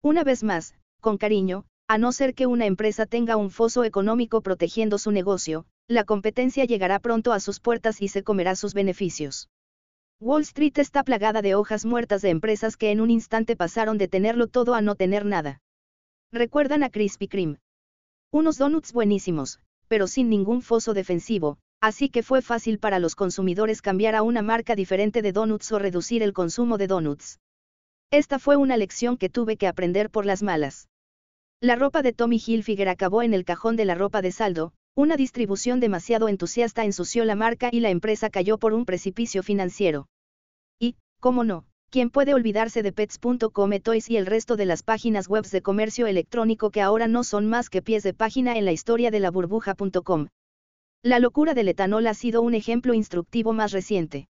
[0.00, 4.42] Una vez más, con cariño, a no ser que una empresa tenga un foso económico
[4.42, 9.48] protegiendo su negocio, la competencia llegará pronto a sus puertas y se comerá sus beneficios.
[10.20, 14.06] Wall Street está plagada de hojas muertas de empresas que en un instante pasaron de
[14.06, 15.60] tenerlo todo a no tener nada.
[16.32, 17.58] Recuerdan a Krispy Kreme.
[18.30, 23.82] Unos donuts buenísimos, pero sin ningún foso defensivo, así que fue fácil para los consumidores
[23.82, 27.40] cambiar a una marca diferente de donuts o reducir el consumo de donuts.
[28.12, 30.88] Esta fue una lección que tuve que aprender por las malas.
[31.60, 35.16] La ropa de Tommy Hilfiger acabó en el cajón de la ropa de saldo, una
[35.16, 40.06] distribución demasiado entusiasta ensució la marca y la empresa cayó por un precipicio financiero.
[40.78, 45.26] Y, cómo no, ¿quién puede olvidarse de pets.com, Toys y el resto de las páginas
[45.28, 48.70] web de comercio electrónico que ahora no son más que pies de página en la
[48.70, 50.28] historia de la burbuja.com?
[51.02, 54.28] La locura del etanol ha sido un ejemplo instructivo más reciente.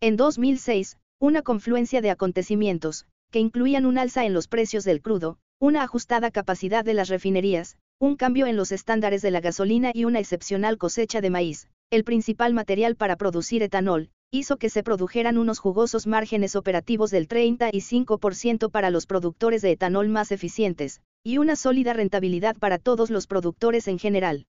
[0.00, 5.38] En 2006, una confluencia de acontecimientos, que incluían un alza en los precios del crudo,
[5.58, 10.04] una ajustada capacidad de las refinerías, un cambio en los estándares de la gasolina y
[10.04, 15.36] una excepcional cosecha de maíz, el principal material para producir etanol, hizo que se produjeran
[15.36, 21.54] unos jugosos márgenes operativos del 35% para los productores de etanol más eficientes, y una
[21.54, 24.46] sólida rentabilidad para todos los productores en general.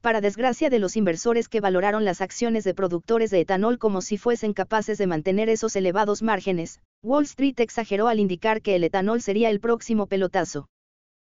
[0.00, 4.16] Para desgracia de los inversores que valoraron las acciones de productores de etanol como si
[4.16, 9.20] fuesen capaces de mantener esos elevados márgenes, Wall Street exageró al indicar que el etanol
[9.20, 10.70] sería el próximo pelotazo.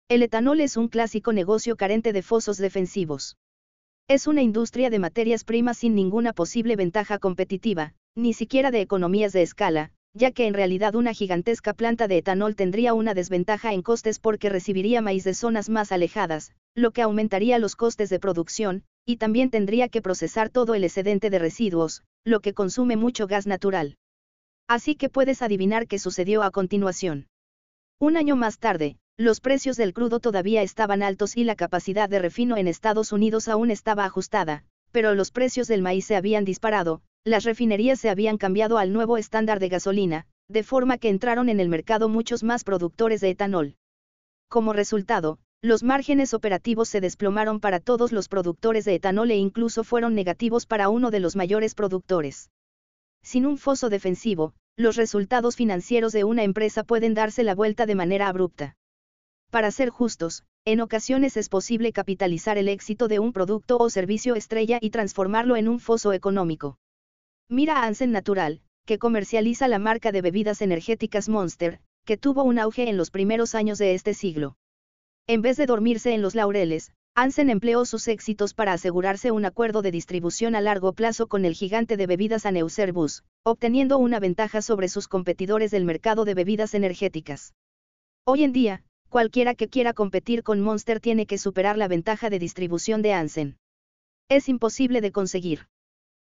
[0.08, 3.38] El etanol es un clásico negocio carente de fosos defensivos.
[4.08, 9.34] Es una industria de materias primas sin ninguna posible ventaja competitiva, ni siquiera de economías
[9.34, 13.82] de escala, ya que en realidad una gigantesca planta de etanol tendría una desventaja en
[13.82, 18.84] costes porque recibiría maíz de zonas más alejadas, lo que aumentaría los costes de producción,
[19.06, 23.48] y también tendría que procesar todo el excedente de residuos, lo que consume mucho gas
[23.48, 23.96] natural.
[24.68, 27.28] Así que puedes adivinar qué sucedió a continuación.
[28.00, 32.18] Un año más tarde, los precios del crudo todavía estaban altos y la capacidad de
[32.18, 37.04] refino en Estados Unidos aún estaba ajustada, pero los precios del maíz se habían disparado,
[37.24, 41.60] las refinerías se habían cambiado al nuevo estándar de gasolina, de forma que entraron en
[41.60, 43.76] el mercado muchos más productores de etanol.
[44.50, 49.84] Como resultado, los márgenes operativos se desplomaron para todos los productores de etanol e incluso
[49.84, 52.50] fueron negativos para uno de los mayores productores.
[53.22, 57.94] Sin un foso defensivo, los resultados financieros de una empresa pueden darse la vuelta de
[57.94, 58.76] manera abrupta.
[59.52, 64.36] Para ser justos, en ocasiones es posible capitalizar el éxito de un producto o servicio
[64.36, 66.78] estrella y transformarlo en un foso económico.
[67.50, 72.60] Mira a Ansen Natural, que comercializa la marca de bebidas energéticas Monster, que tuvo un
[72.60, 74.56] auge en los primeros años de este siglo.
[75.28, 79.82] En vez de dormirse en los laureles, Ansen empleó sus éxitos para asegurarse un acuerdo
[79.82, 84.88] de distribución a largo plazo con el gigante de bebidas Anheuser-Busch, obteniendo una ventaja sobre
[84.88, 87.54] sus competidores del mercado de bebidas energéticas.
[88.24, 92.40] Hoy en día, cualquiera que quiera competir con Monster tiene que superar la ventaja de
[92.40, 93.58] distribución de Ansen.
[94.30, 95.68] Es imposible de conseguir.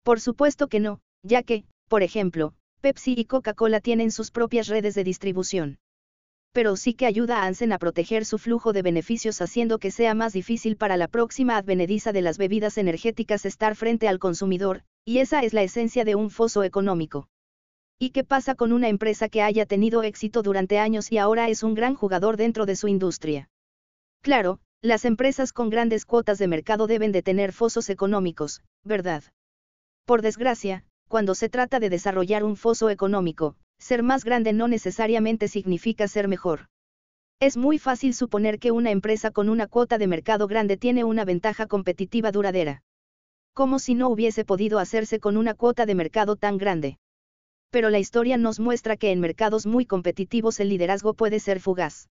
[0.03, 4.95] Por supuesto que no, ya que, por ejemplo, Pepsi y Coca-Cola tienen sus propias redes
[4.95, 5.77] de distribución.
[6.51, 10.15] Pero sí que ayuda a Ansen a proteger su flujo de beneficios haciendo que sea
[10.15, 15.19] más difícil para la próxima advenediza de las bebidas energéticas estar frente al consumidor, y
[15.19, 17.29] esa es la esencia de un foso económico.
[18.03, 21.63] ¿Y qué pasa con una empresa que haya tenido éxito durante años y ahora es
[21.63, 23.47] un gran jugador dentro de su industria?
[24.21, 29.23] Claro, las empresas con grandes cuotas de mercado deben de tener fosos económicos, ¿verdad?
[30.03, 35.47] Por desgracia, cuando se trata de desarrollar un foso económico, ser más grande no necesariamente
[35.47, 36.67] significa ser mejor.
[37.39, 41.23] Es muy fácil suponer que una empresa con una cuota de mercado grande tiene una
[41.23, 42.83] ventaja competitiva duradera.
[43.53, 46.97] Como si no hubiese podido hacerse con una cuota de mercado tan grande.
[47.73, 52.07] Pero la historia nos muestra que en mercados muy competitivos el liderazgo puede ser fugaz.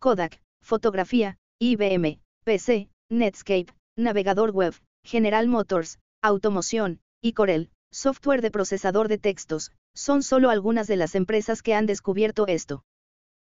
[0.00, 4.74] Kodak, fotografía, IBM, PC, Netscape, navegador web,
[5.04, 11.14] General Motors, automoción, y Corel, software de procesador de textos, son solo algunas de las
[11.14, 12.82] empresas que han descubierto esto.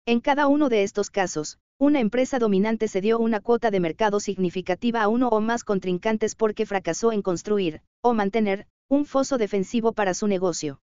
[0.07, 5.03] En cada uno de estos casos, una empresa dominante cedió una cuota de mercado significativa
[5.03, 10.15] a uno o más contrincantes porque fracasó en construir, o mantener, un foso defensivo para
[10.15, 10.79] su negocio.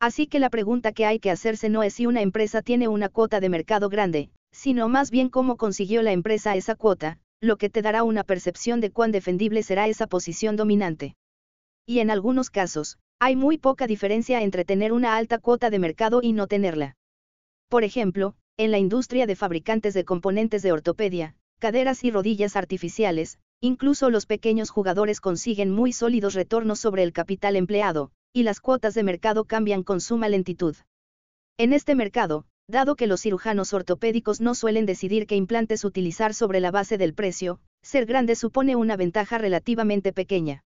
[0.00, 3.10] Así que la pregunta que hay que hacerse no es si una empresa tiene una
[3.10, 7.68] cuota de mercado grande, sino más bien cómo consiguió la empresa esa cuota, lo que
[7.68, 11.16] te dará una percepción de cuán defendible será esa posición dominante.
[11.86, 16.20] Y en algunos casos, hay muy poca diferencia entre tener una alta cuota de mercado
[16.22, 16.96] y no tenerla.
[17.68, 23.38] Por ejemplo, en la industria de fabricantes de componentes de ortopedia, caderas y rodillas artificiales,
[23.60, 28.94] incluso los pequeños jugadores consiguen muy sólidos retornos sobre el capital empleado, y las cuotas
[28.94, 30.76] de mercado cambian con suma lentitud.
[31.58, 36.60] En este mercado, dado que los cirujanos ortopédicos no suelen decidir qué implantes utilizar sobre
[36.60, 40.62] la base del precio, ser grande supone una ventaja relativamente pequeña.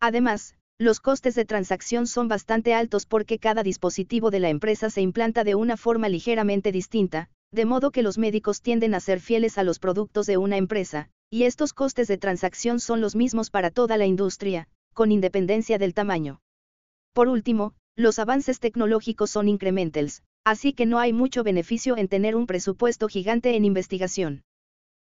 [0.00, 5.00] Además, los costes de transacción son bastante altos porque cada dispositivo de la empresa se
[5.00, 9.58] implanta de una forma ligeramente distinta, de modo que los médicos tienden a ser fieles
[9.58, 13.70] a los productos de una empresa, y estos costes de transacción son los mismos para
[13.70, 16.40] toda la industria, con independencia del tamaño.
[17.16, 22.36] Por último, los avances tecnológicos son incrementals, así que no hay mucho beneficio en tener
[22.36, 24.42] un presupuesto gigante en investigación.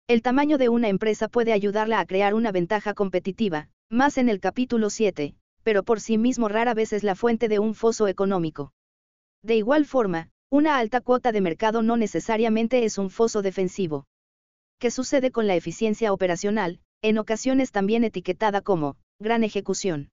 [0.07, 4.40] El tamaño de una empresa puede ayudarla a crear una ventaja competitiva, más en el
[4.40, 8.73] capítulo 7, pero por sí mismo rara vez es la fuente de un foso económico.
[9.42, 14.07] De igual forma, una alta cuota de mercado no necesariamente es un foso defensivo.
[14.79, 20.09] ¿Qué sucede con la eficiencia operacional, en ocasiones también etiquetada como gran ejecución?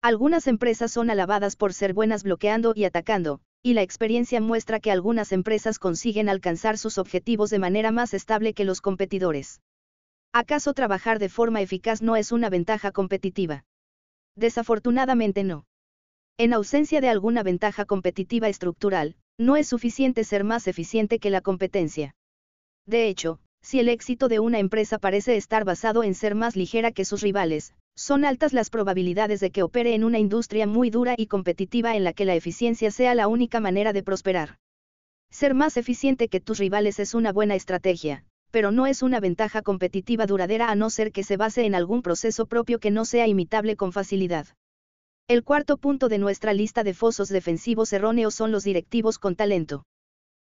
[0.00, 4.92] Algunas empresas son alabadas por ser buenas bloqueando y atacando, y la experiencia muestra que
[4.92, 9.60] algunas empresas consiguen alcanzar sus objetivos de manera más estable que los competidores.
[10.32, 13.64] ¿Acaso trabajar de forma eficaz no es una ventaja competitiva?
[14.36, 15.66] Desafortunadamente no.
[16.36, 21.40] En ausencia de alguna ventaja competitiva estructural, no es suficiente ser más eficiente que la
[21.40, 22.14] competencia.
[22.86, 26.92] De hecho, si el éxito de una empresa parece estar basado en ser más ligera
[26.92, 31.16] que sus rivales, son altas las probabilidades de que opere en una industria muy dura
[31.18, 34.58] y competitiva en la que la eficiencia sea la única manera de prosperar.
[35.32, 39.62] Ser más eficiente que tus rivales es una buena estrategia, pero no es una ventaja
[39.62, 43.26] competitiva duradera a no ser que se base en algún proceso propio que no sea
[43.26, 44.46] imitable con facilidad.
[45.26, 49.82] El cuarto punto de nuestra lista de fosos defensivos erróneos son los directivos con talento.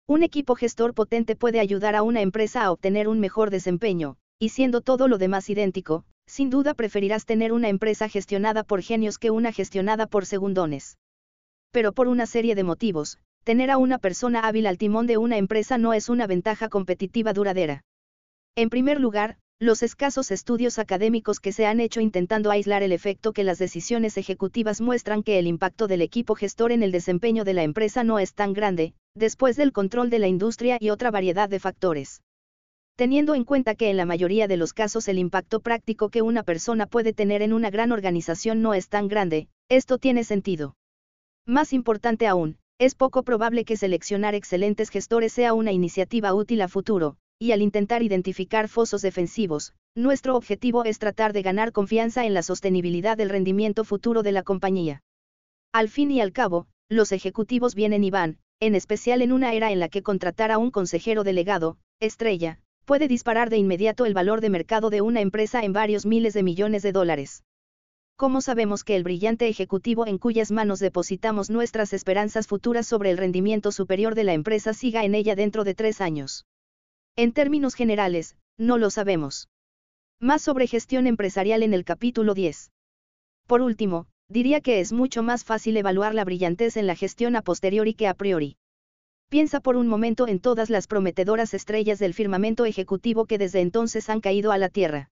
[0.08, 4.50] Un equipo gestor potente puede ayudar a una empresa a obtener un mejor desempeño, y
[4.50, 9.32] siendo todo lo demás idéntico, sin duda preferirás tener una empresa gestionada por genios que
[9.32, 10.98] una gestionada por segundones.
[11.72, 15.38] Pero por una serie de motivos, tener a una persona hábil al timón de una
[15.38, 17.84] empresa no es una ventaja competitiva duradera.
[18.56, 23.34] En primer lugar, los escasos estudios académicos que se han hecho intentando aislar el efecto
[23.34, 27.54] que las decisiones ejecutivas muestran que el impacto del equipo gestor en el desempeño de
[27.54, 31.50] la empresa no es tan grande, después del control de la industria y otra variedad
[31.50, 32.22] de factores.
[33.00, 36.44] Teniendo en cuenta que en la mayoría de los casos el impacto práctico que una
[36.44, 40.76] persona puede tener en una gran organización no es tan grande, esto tiene sentido.
[41.46, 46.68] Más importante aún, es poco probable que seleccionar excelentes gestores sea una iniciativa útil a
[46.68, 52.34] futuro, y al intentar identificar fosos defensivos, nuestro objetivo es tratar de ganar confianza en
[52.34, 55.04] la sostenibilidad del rendimiento futuro de la compañía.
[55.72, 59.72] Al fin y al cabo, los ejecutivos vienen y van, en especial en una era
[59.72, 64.42] en la que contratar a un consejero delegado, estrella, puede disparar de inmediato el valor
[64.42, 67.44] de mercado de una empresa en varios miles de millones de dólares.
[68.16, 73.20] ¿Cómo sabemos que el brillante ejecutivo en cuyas manos depositamos nuestras esperanzas futuras sobre el
[73.20, 76.48] rendimiento superior de la empresa siga en ella dentro de tres años?
[77.16, 79.50] En términos generales, no lo sabemos.
[80.20, 82.72] Más sobre gestión empresarial en el capítulo 10.
[83.46, 87.44] Por último, diría que es mucho más fácil evaluar la brillantez en la gestión a
[87.44, 88.58] posteriori que a priori.
[89.30, 94.10] Piensa por un momento en todas las prometedoras estrellas del firmamento ejecutivo que desde entonces
[94.10, 95.12] han caído a la Tierra.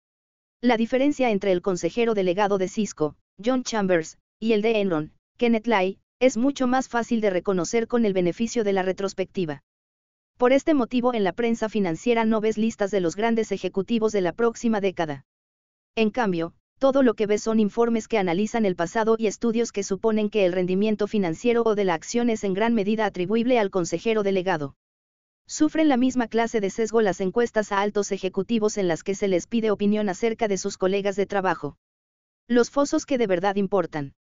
[0.60, 5.68] La diferencia entre el consejero delegado de Cisco, John Chambers, y el de Enron, Kenneth
[5.68, 9.62] Lai, es mucho más fácil de reconocer con el beneficio de la retrospectiva.
[10.36, 14.22] Por este motivo en la prensa financiera no ves listas de los grandes ejecutivos de
[14.22, 15.24] la próxima década.
[15.94, 19.82] En cambio, todo lo que ves son informes que analizan el pasado y estudios que
[19.82, 23.70] suponen que el rendimiento financiero o de la acción es en gran medida atribuible al
[23.70, 24.76] consejero delegado.
[25.46, 29.28] Sufren la misma clase de sesgo las encuestas a altos ejecutivos en las que se
[29.28, 31.76] les pide opinión acerca de sus colegas de trabajo.
[32.48, 34.14] Los fosos que de verdad importan.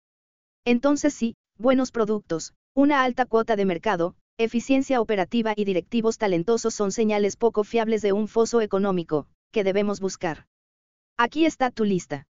[0.65, 6.91] Entonces sí, buenos productos, una alta cuota de mercado, eficiencia operativa y directivos talentosos son
[6.91, 10.45] señales poco fiables de un foso económico, que debemos buscar.
[11.17, 12.25] Aquí está tu lista.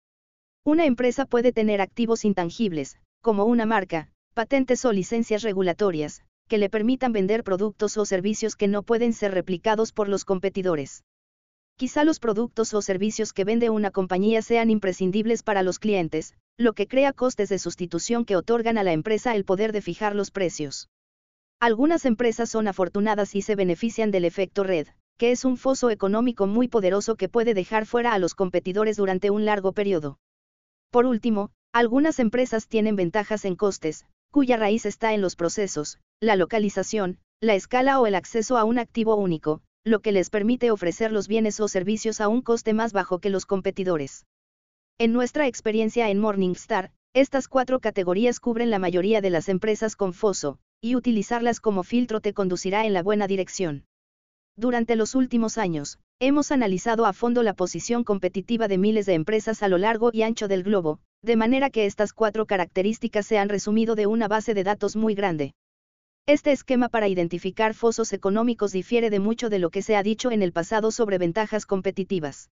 [0.66, 6.68] Una empresa puede tener activos intangibles, como una marca, patentes o licencias regulatorias, que le
[6.68, 11.04] permitan vender productos o servicios que no pueden ser replicados por los competidores.
[11.76, 16.72] Quizá los productos o servicios que vende una compañía sean imprescindibles para los clientes, lo
[16.72, 20.32] que crea costes de sustitución que otorgan a la empresa el poder de fijar los
[20.32, 20.88] precios.
[21.60, 26.48] Algunas empresas son afortunadas y se benefician del efecto red, que es un foso económico
[26.48, 30.18] muy poderoso que puede dejar fuera a los competidores durante un largo periodo.
[30.96, 36.36] Por último, algunas empresas tienen ventajas en costes, cuya raíz está en los procesos, la
[36.36, 41.12] localización, la escala o el acceso a un activo único, lo que les permite ofrecer
[41.12, 44.24] los bienes o servicios a un coste más bajo que los competidores.
[44.96, 50.14] En nuestra experiencia en Morningstar, estas cuatro categorías cubren la mayoría de las empresas con
[50.14, 53.84] foso, y utilizarlas como filtro te conducirá en la buena dirección.
[54.58, 59.62] Durante los últimos años, hemos analizado a fondo la posición competitiva de miles de empresas
[59.62, 63.50] a lo largo y ancho del globo, de manera que estas cuatro características se han
[63.50, 65.52] resumido de una base de datos muy grande.
[66.24, 70.30] Este esquema para identificar fosos económicos difiere de mucho de lo que se ha dicho
[70.30, 72.48] en el pasado sobre ventajas competitivas.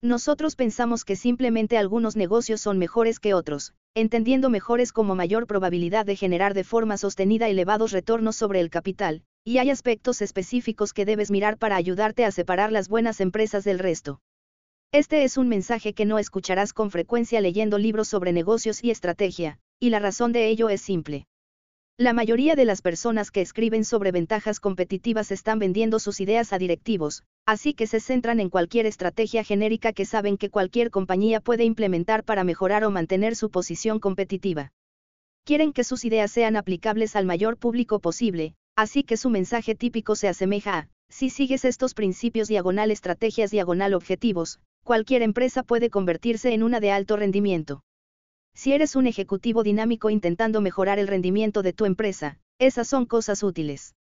[0.00, 6.06] Nosotros pensamos que simplemente algunos negocios son mejores que otros, entendiendo mejores como mayor probabilidad
[6.06, 11.04] de generar de forma sostenida elevados retornos sobre el capital, y hay aspectos específicos que
[11.04, 14.20] debes mirar para ayudarte a separar las buenas empresas del resto.
[14.90, 19.60] Este es un mensaje que no escucharás con frecuencia leyendo libros sobre negocios y estrategia,
[19.78, 21.28] y la razón de ello es simple.
[21.96, 26.58] La mayoría de las personas que escriben sobre ventajas competitivas están vendiendo sus ideas a
[26.58, 31.62] directivos, así que se centran en cualquier estrategia genérica que saben que cualquier compañía puede
[31.62, 34.72] implementar para mejorar o mantener su posición competitiva.
[35.44, 40.16] Quieren que sus ideas sean aplicables al mayor público posible, Así que su mensaje típico
[40.16, 46.52] se asemeja a, si sigues estos principios diagonal estrategias diagonal objetivos, cualquier empresa puede convertirse
[46.52, 47.82] en una de alto rendimiento.
[48.54, 53.42] Si eres un ejecutivo dinámico intentando mejorar el rendimiento de tu empresa, esas son cosas
[53.42, 53.94] útiles.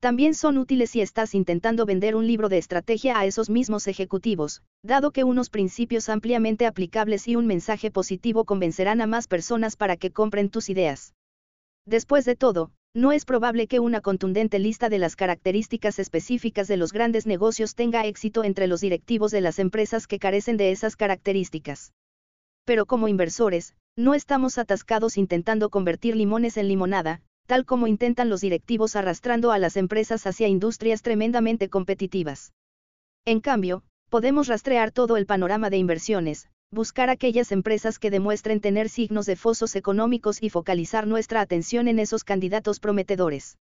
[0.00, 4.62] También son útiles si estás intentando vender un libro de estrategia a esos mismos ejecutivos,
[4.82, 9.96] dado que unos principios ampliamente aplicables y un mensaje positivo convencerán a más personas para
[9.96, 11.14] que compren tus ideas.
[11.84, 16.76] Después de todo, no es probable que una contundente lista de las características específicas de
[16.76, 20.96] los grandes negocios tenga éxito entre los directivos de las empresas que carecen de esas
[20.96, 21.92] características.
[22.64, 28.40] Pero como inversores, no estamos atascados intentando convertir limones en limonada, tal como intentan los
[28.40, 32.52] directivos arrastrando a las empresas hacia industrias tremendamente competitivas.
[33.24, 38.88] En cambio, podemos rastrear todo el panorama de inversiones, buscar aquellas empresas que demuestren tener
[38.88, 43.56] signos de fosos económicos y focalizar nuestra atención en esos candidatos prometedores.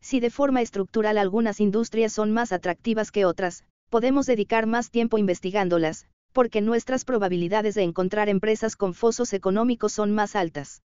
[0.00, 5.18] Si de forma estructural algunas industrias son más atractivas que otras, podemos dedicar más tiempo
[5.18, 10.82] investigándolas, porque nuestras probabilidades de encontrar empresas con fosos económicos son más altas.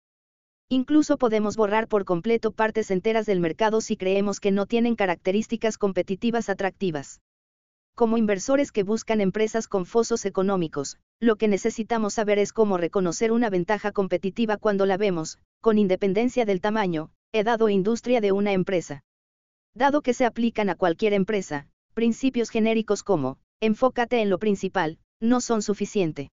[0.69, 5.77] Incluso podemos borrar por completo partes enteras del mercado si creemos que no tienen características
[5.77, 7.19] competitivas atractivas.
[7.95, 13.31] Como inversores que buscan empresas con fosos económicos, lo que necesitamos saber es cómo reconocer
[13.31, 18.51] una ventaja competitiva cuando la vemos, con independencia del tamaño, edad o industria de una
[18.51, 19.03] empresa.
[19.75, 25.39] Dado que se aplican a cualquier empresa, principios genéricos como, enfócate en lo principal, no
[25.39, 26.31] son suficiente.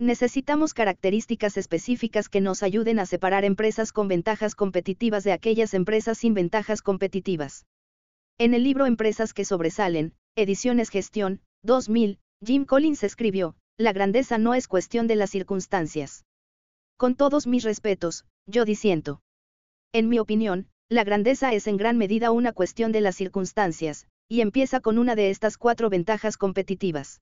[0.00, 6.18] Necesitamos características específicas que nos ayuden a separar empresas con ventajas competitivas de aquellas empresas
[6.18, 7.64] sin ventajas competitivas.
[8.38, 14.54] En el libro Empresas que sobresalen, Ediciones Gestión, 2000, Jim Collins escribió, La grandeza no
[14.54, 16.24] es cuestión de las circunstancias.
[16.96, 19.22] Con todos mis respetos, yo disiento.
[19.92, 24.40] En mi opinión, la grandeza es en gran medida una cuestión de las circunstancias, y
[24.40, 27.20] empieza con una de estas cuatro ventajas competitivas.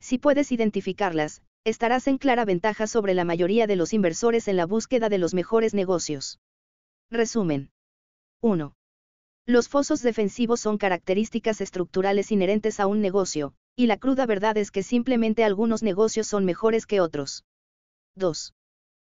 [0.00, 4.66] Si puedes identificarlas, estarás en clara ventaja sobre la mayoría de los inversores en la
[4.66, 6.38] búsqueda de los mejores negocios.
[7.10, 7.70] Resumen.
[8.42, 8.74] 1.
[9.48, 14.72] Los fosos defensivos son características estructurales inherentes a un negocio, y la cruda verdad es
[14.72, 17.44] que simplemente algunos negocios son mejores que otros.
[18.16, 18.54] 2.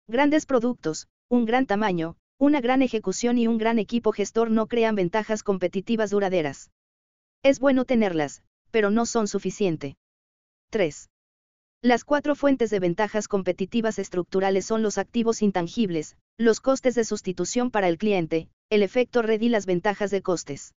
[0.08, 4.94] Grandes productos, un gran tamaño, una gran ejecución y un gran equipo gestor no crean
[4.94, 6.70] ventajas competitivas duraderas.
[7.42, 9.98] Es bueno tenerlas, pero no son suficiente.
[10.70, 11.10] 3.
[11.82, 17.72] Las cuatro fuentes de ventajas competitivas estructurales son los activos intangibles, los costes de sustitución
[17.72, 20.76] para el cliente, el efecto red y las ventajas de costes.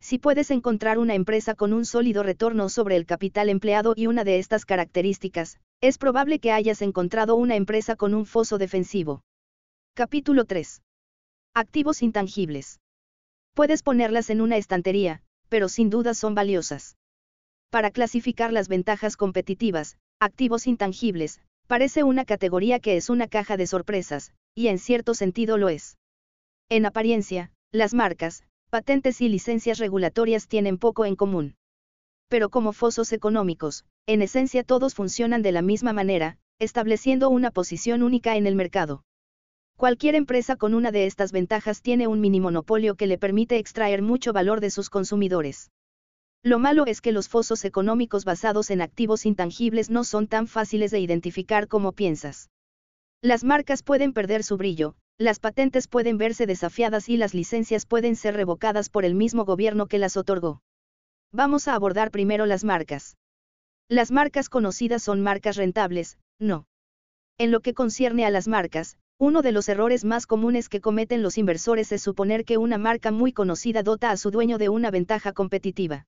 [0.00, 4.24] Si puedes encontrar una empresa con un sólido retorno sobre el capital empleado y una
[4.24, 9.22] de estas características, es probable que hayas encontrado una empresa con un foso defensivo.
[9.94, 10.82] Capítulo 3.
[11.54, 12.80] Activos intangibles.
[13.54, 16.96] Puedes ponerlas en una estantería, pero sin duda son valiosas.
[17.70, 23.68] Para clasificar las ventajas competitivas, activos intangibles, parece una categoría que es una caja de
[23.68, 25.96] sorpresas, y en cierto sentido lo es.
[26.74, 31.54] En apariencia, las marcas, patentes y licencias regulatorias tienen poco en común.
[32.28, 38.02] Pero como fosos económicos, en esencia todos funcionan de la misma manera, estableciendo una posición
[38.02, 39.04] única en el mercado.
[39.76, 44.00] Cualquier empresa con una de estas ventajas tiene un mini monopolio que le permite extraer
[44.00, 45.70] mucho valor de sus consumidores.
[46.42, 50.90] Lo malo es que los fosos económicos basados en activos intangibles no son tan fáciles
[50.90, 52.48] de identificar como piensas.
[53.20, 58.16] Las marcas pueden perder su brillo, las patentes pueden verse desafiadas y las licencias pueden
[58.16, 60.62] ser revocadas por el mismo gobierno que las otorgó.
[61.32, 63.16] Vamos a abordar primero las marcas.
[63.88, 66.66] Las marcas conocidas son marcas rentables, no.
[67.38, 71.22] En lo que concierne a las marcas, uno de los errores más comunes que cometen
[71.22, 74.90] los inversores es suponer que una marca muy conocida dota a su dueño de una
[74.90, 76.06] ventaja competitiva.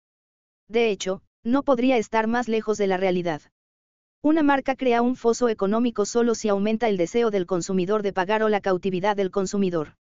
[0.69, 3.43] De hecho, no podría estar más lejos de la realidad.
[4.25, 8.43] Una marca crea un foso económico solo si aumenta el deseo del consumidor de pagar
[8.43, 9.97] o la cautividad del consumidor.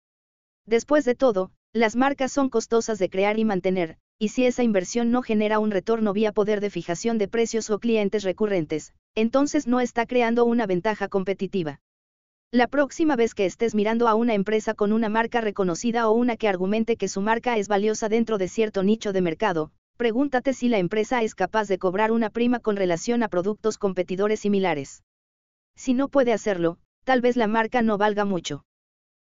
[0.64, 5.10] Después de todo, las marcas son costosas de crear y mantener, y si esa inversión
[5.10, 9.80] no genera un retorno vía poder de fijación de precios o clientes recurrentes, entonces no
[9.80, 11.80] está creando una ventaja competitiva.
[12.52, 16.36] La próxima vez que estés mirando a una empresa con una marca reconocida o una
[16.36, 20.68] que argumente que su marca es valiosa dentro de cierto nicho de mercado, Pregúntate si
[20.68, 25.04] la empresa es capaz de cobrar una prima con relación a productos competidores similares.
[25.76, 28.64] Si no puede hacerlo, tal vez la marca no valga mucho.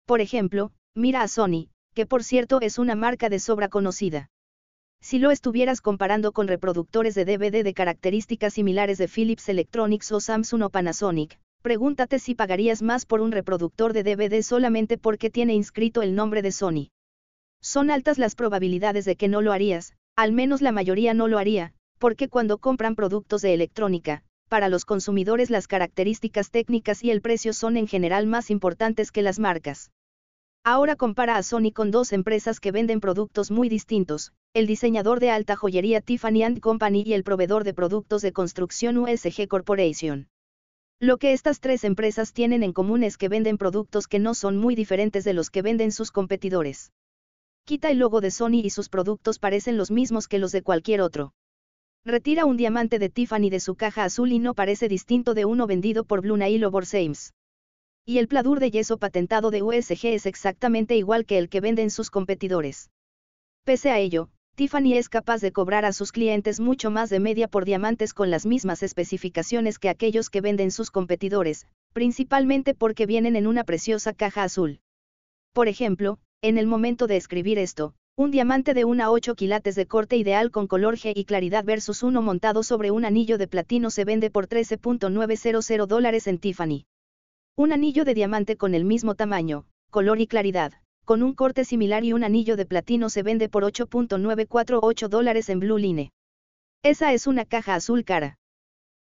[0.05, 4.29] Por ejemplo, mira a Sony, que por cierto es una marca de sobra conocida.
[5.01, 10.21] Si lo estuvieras comparando con reproductores de DVD de características similares de Philips Electronics o
[10.21, 15.53] Samsung o Panasonic, pregúntate si pagarías más por un reproductor de DVD solamente porque tiene
[15.53, 16.87] inscrito el nombre de Sony.
[17.61, 21.39] Son altas las probabilidades de que no lo harías, al menos la mayoría no lo
[21.39, 27.21] haría, porque cuando compran productos de electrónica, para los consumidores las características técnicas y el
[27.23, 29.89] precio son en general más importantes que las marcas.
[30.63, 35.31] Ahora compara a Sony con dos empresas que venden productos muy distintos, el diseñador de
[35.31, 40.27] alta joyería Tiffany⁇ Company y el proveedor de productos de construcción USG Corporation.
[40.99, 44.57] Lo que estas tres empresas tienen en común es que venden productos que no son
[44.57, 46.91] muy diferentes de los que venden sus competidores.
[47.65, 51.01] Quita el logo de Sony y sus productos parecen los mismos que los de cualquier
[51.01, 51.33] otro.
[52.03, 55.67] Retira un diamante de Tiffany de su caja azul y no parece distinto de uno
[55.67, 57.33] vendido por Blue Nail o Borsames.
[58.05, 61.91] Y el pladur de yeso patentado de USG es exactamente igual que el que venden
[61.91, 62.89] sus competidores.
[63.63, 67.47] Pese a ello, Tiffany es capaz de cobrar a sus clientes mucho más de media
[67.47, 73.35] por diamantes con las mismas especificaciones que aquellos que venden sus competidores, principalmente porque vienen
[73.35, 74.79] en una preciosa caja azul.
[75.53, 79.85] Por ejemplo, en el momento de escribir esto, un diamante de una 8 quilates de
[79.85, 83.91] corte ideal con color G y claridad versus uno montado sobre un anillo de platino
[83.91, 86.85] se vende por 13.900 dólares en Tiffany.
[87.55, 90.73] Un anillo de diamante con el mismo tamaño, color y claridad,
[91.05, 95.59] con un corte similar y un anillo de platino se vende por 8.948 dólares en
[95.59, 96.11] Blue Line.
[96.81, 98.39] Esa es una caja azul cara.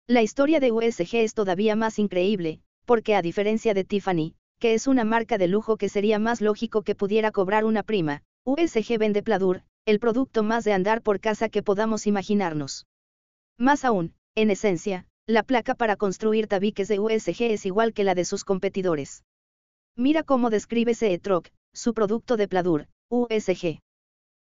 [0.07, 4.86] La historia de USG es todavía más increíble, porque a diferencia de Tiffany, que es
[4.86, 9.22] una marca de lujo que sería más lógico que pudiera cobrar una prima, USG vende
[9.22, 12.86] Pladur, el producto más de andar por casa que podamos imaginarnos.
[13.58, 18.14] Más aún, en esencia, la placa para construir tabiques de USG es igual que la
[18.14, 19.24] de sus competidores.
[19.96, 23.80] Mira cómo describe Seetroc, su producto de Pladur, USG.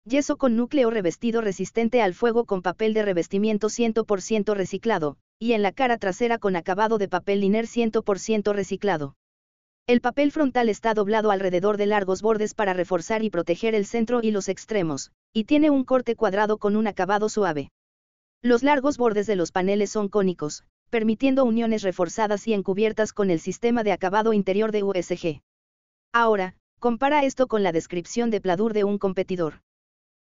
[0.04, 5.62] Yeso con núcleo revestido resistente al fuego con papel de revestimiento 100% reciclado, y en
[5.62, 9.14] la cara trasera con acabado de papel liner 100% reciclado.
[9.88, 14.20] El papel frontal está doblado alrededor de largos bordes para reforzar y proteger el centro
[14.22, 17.72] y los extremos, y tiene un corte cuadrado con un acabado suave.
[18.42, 23.40] Los largos bordes de los paneles son cónicos, permitiendo uniones reforzadas y encubiertas con el
[23.40, 25.40] sistema de acabado interior de USG.
[26.12, 29.62] Ahora, compara esto con la descripción de pladur de un competidor.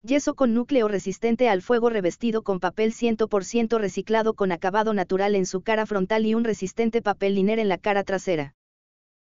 [0.01, 5.45] Yeso con núcleo resistente al fuego revestido con papel 100% reciclado con acabado natural en
[5.45, 8.55] su cara frontal y un resistente papel liner en la cara trasera.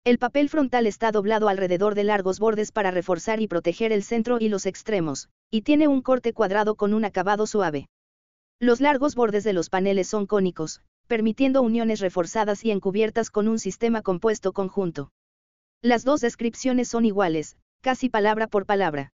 [0.02, 4.38] El papel frontal está doblado alrededor de largos bordes para reforzar y proteger el centro
[4.40, 7.86] y los extremos, y tiene un corte cuadrado con un acabado suave.
[8.60, 13.58] Los largos bordes de los paneles son cónicos, permitiendo uniones reforzadas y encubiertas con un
[13.58, 15.12] sistema compuesto conjunto.
[15.82, 19.12] Las dos descripciones son iguales, casi palabra por palabra.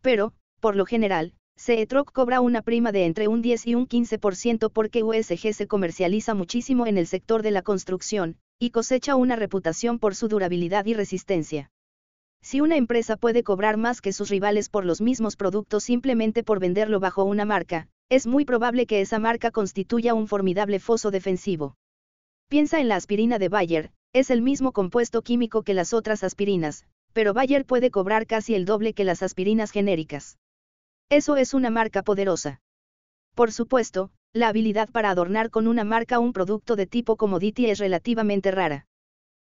[0.00, 4.70] Pero, por lo general, CETROC cobra una prima de entre un 10 y un 15%
[4.72, 9.98] porque USG se comercializa muchísimo en el sector de la construcción, y cosecha una reputación
[9.98, 11.70] por su durabilidad y resistencia.
[12.42, 16.60] Si una empresa puede cobrar más que sus rivales por los mismos productos simplemente por
[16.60, 21.76] venderlo bajo una marca, es muy probable que esa marca constituya un formidable foso defensivo.
[22.48, 26.86] Piensa en la aspirina de Bayer, es el mismo compuesto químico que las otras aspirinas,
[27.12, 30.38] pero Bayer puede cobrar casi el doble que las aspirinas genéricas.
[31.10, 32.60] Eso es una marca poderosa.
[33.34, 37.78] Por supuesto, la habilidad para adornar con una marca un producto de tipo commodity es
[37.78, 38.86] relativamente rara.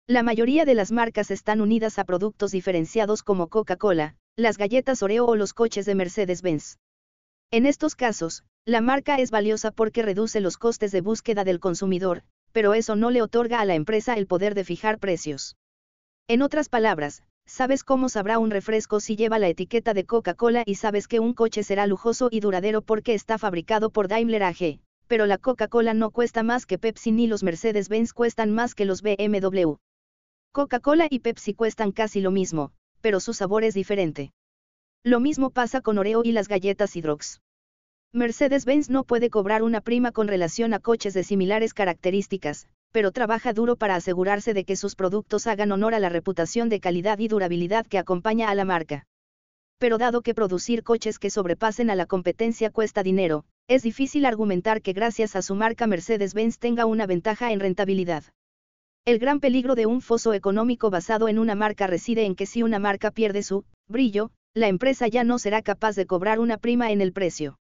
[0.07, 5.26] La mayoría de las marcas están unidas a productos diferenciados como Coca-Cola, las galletas Oreo
[5.26, 6.78] o los coches de Mercedes-Benz.
[7.51, 12.22] En estos casos, la marca es valiosa porque reduce los costes de búsqueda del consumidor,
[12.53, 15.57] pero eso no le otorga a la empresa el poder de fijar precios.
[16.28, 20.75] En otras palabras, Sabes cómo sabrá un refresco si lleva la etiqueta de Coca-Cola y
[20.75, 25.27] sabes que un coche será lujoso y duradero porque está fabricado por Daimler AG, pero
[25.27, 29.75] la Coca-Cola no cuesta más que Pepsi ni los Mercedes-Benz cuestan más que los BMW.
[30.53, 34.33] Coca-Cola y Pepsi cuestan casi lo mismo, pero su sabor es diferente.
[35.05, 37.41] Lo mismo pasa con Oreo y las galletas Hydrox.
[38.13, 43.53] Mercedes-Benz no puede cobrar una prima con relación a coches de similares características, pero trabaja
[43.53, 47.28] duro para asegurarse de que sus productos hagan honor a la reputación de calidad y
[47.28, 49.07] durabilidad que acompaña a la marca.
[49.78, 54.80] Pero dado que producir coches que sobrepasen a la competencia cuesta dinero, es difícil argumentar
[54.80, 58.24] que gracias a su marca Mercedes-Benz tenga una ventaja en rentabilidad.
[59.05, 62.62] El gran peligro de un foso económico basado en una marca reside en que si
[62.62, 66.91] una marca pierde su brillo, la empresa ya no será capaz de cobrar una prima
[66.91, 67.59] en el precio.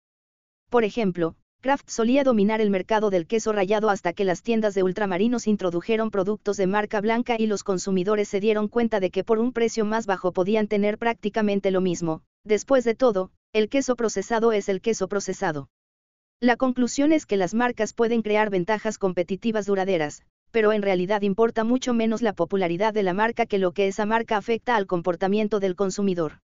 [0.69, 4.83] Por ejemplo, Kraft solía dominar el mercado del queso rallado hasta que las tiendas de
[4.83, 9.39] ultramarinos introdujeron productos de marca blanca y los consumidores se dieron cuenta de que por
[9.39, 12.21] un precio más bajo podían tener prácticamente lo mismo.
[12.43, 15.69] Después de todo, el queso procesado es el queso procesado.
[16.41, 21.63] La conclusión es que las marcas pueden crear ventajas competitivas duraderas, pero en realidad importa
[21.63, 25.61] mucho menos la popularidad de la marca que lo que esa marca afecta al comportamiento
[25.61, 26.39] del consumidor.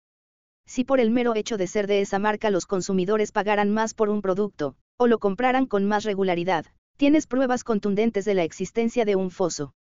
[0.66, 4.10] Si por el mero hecho de ser de esa marca los consumidores pagaran más por
[4.10, 6.66] un producto, o lo compraran con más regularidad,
[6.96, 9.74] tienes pruebas contundentes de la existencia de un foso.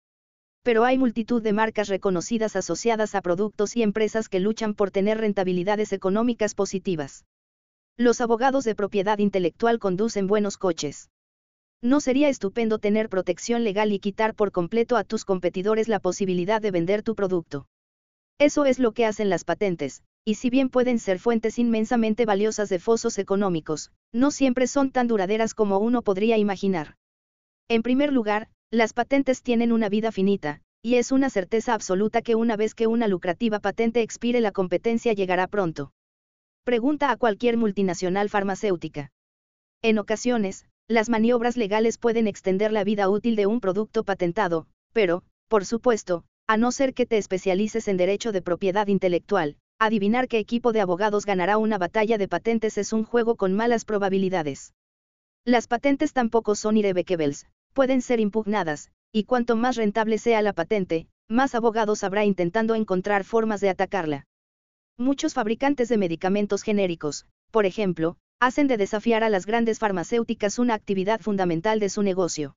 [0.64, 5.18] Pero hay multitud de marcas reconocidas asociadas a productos y empresas que luchan por tener
[5.18, 7.26] rentabilidades económicas positivas.
[7.97, 11.09] Los abogados de propiedad intelectual conducen buenos coches.
[11.82, 16.61] ¿No sería estupendo tener protección legal y quitar por completo a tus competidores la posibilidad
[16.61, 17.68] de vender tu producto?
[18.39, 22.69] Eso es lo que hacen las patentes, y si bien pueden ser fuentes inmensamente valiosas
[22.69, 26.95] de fosos económicos, no siempre son tan duraderas como uno podría imaginar.
[27.67, 32.36] En primer lugar, las patentes tienen una vida finita, y es una certeza absoluta que
[32.36, 35.93] una vez que una lucrativa patente expire la competencia llegará pronto.
[36.63, 39.11] Pregunta a cualquier multinacional farmacéutica.
[39.82, 45.24] En ocasiones, las maniobras legales pueden extender la vida útil de un producto patentado, pero,
[45.47, 50.39] por supuesto, a no ser que te especialices en derecho de propiedad intelectual, Adivinar qué
[50.39, 54.73] equipo de abogados ganará una batalla de patentes es un juego con malas probabilidades.
[55.43, 61.07] Las patentes tampoco son irrevocables, pueden ser impugnadas, y cuanto más rentable sea la patente,
[61.27, 64.25] más abogados habrá intentando encontrar formas de atacarla.
[64.97, 70.75] Muchos fabricantes de medicamentos genéricos, por ejemplo, hacen de desafiar a las grandes farmacéuticas una
[70.75, 72.55] actividad fundamental de su negocio.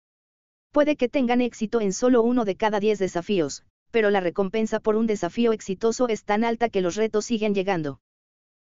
[0.70, 4.96] Puede que tengan éxito en solo uno de cada diez desafíos, pero la recompensa por
[4.96, 8.00] un desafío exitoso es tan alta que los retos siguen llegando.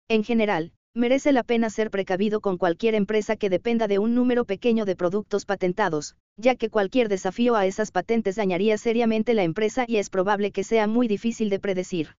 [0.07, 4.45] En general, merece la pena ser precavido con cualquier empresa que dependa de un número
[4.45, 9.85] pequeño de productos patentados, ya que cualquier desafío a esas patentes dañaría seriamente la empresa
[9.87, 12.09] y es probable que sea muy difícil de predecir.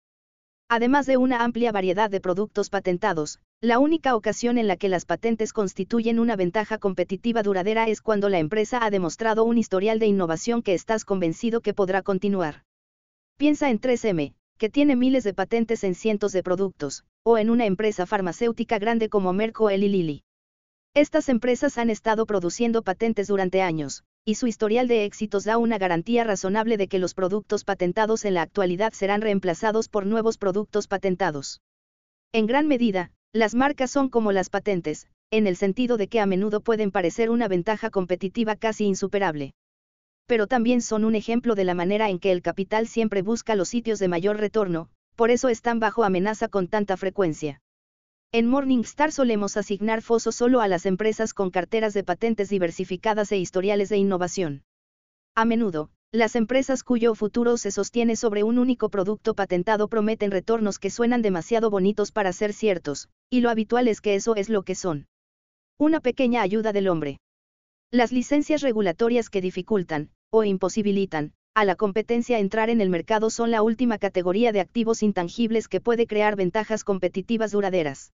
[0.68, 5.04] Además de una amplia variedad de productos patentados, la única ocasión en la que las
[5.04, 10.06] patentes constituyen una ventaja competitiva duradera es cuando la empresa ha demostrado un historial de
[10.06, 12.63] innovación que estás convencido que podrá continuar.
[13.36, 17.66] Piensa en 3M, que tiene miles de patentes en cientos de productos, o en una
[17.66, 20.22] empresa farmacéutica grande como Merck o Eli Lilly.
[20.94, 25.78] Estas empresas han estado produciendo patentes durante años, y su historial de éxitos da una
[25.78, 30.86] garantía razonable de que los productos patentados en la actualidad serán reemplazados por nuevos productos
[30.86, 31.60] patentados.
[32.32, 36.26] En gran medida, las marcas son como las patentes, en el sentido de que a
[36.26, 39.54] menudo pueden parecer una ventaja competitiva casi insuperable
[40.26, 43.68] pero también son un ejemplo de la manera en que el capital siempre busca los
[43.68, 47.60] sitios de mayor retorno, por eso están bajo amenaza con tanta frecuencia.
[48.32, 53.38] En Morningstar solemos asignar fosos solo a las empresas con carteras de patentes diversificadas e
[53.38, 54.64] historiales de innovación.
[55.36, 60.78] A menudo, las empresas cuyo futuro se sostiene sobre un único producto patentado prometen retornos
[60.78, 64.62] que suenan demasiado bonitos para ser ciertos, y lo habitual es que eso es lo
[64.62, 65.06] que son.
[65.76, 67.18] Una pequeña ayuda del hombre.
[67.90, 73.52] Las licencias regulatorias que dificultan, o imposibilitan, a la competencia entrar en el mercado son
[73.52, 78.12] la última categoría de activos intangibles que puede crear ventajas competitivas duraderas.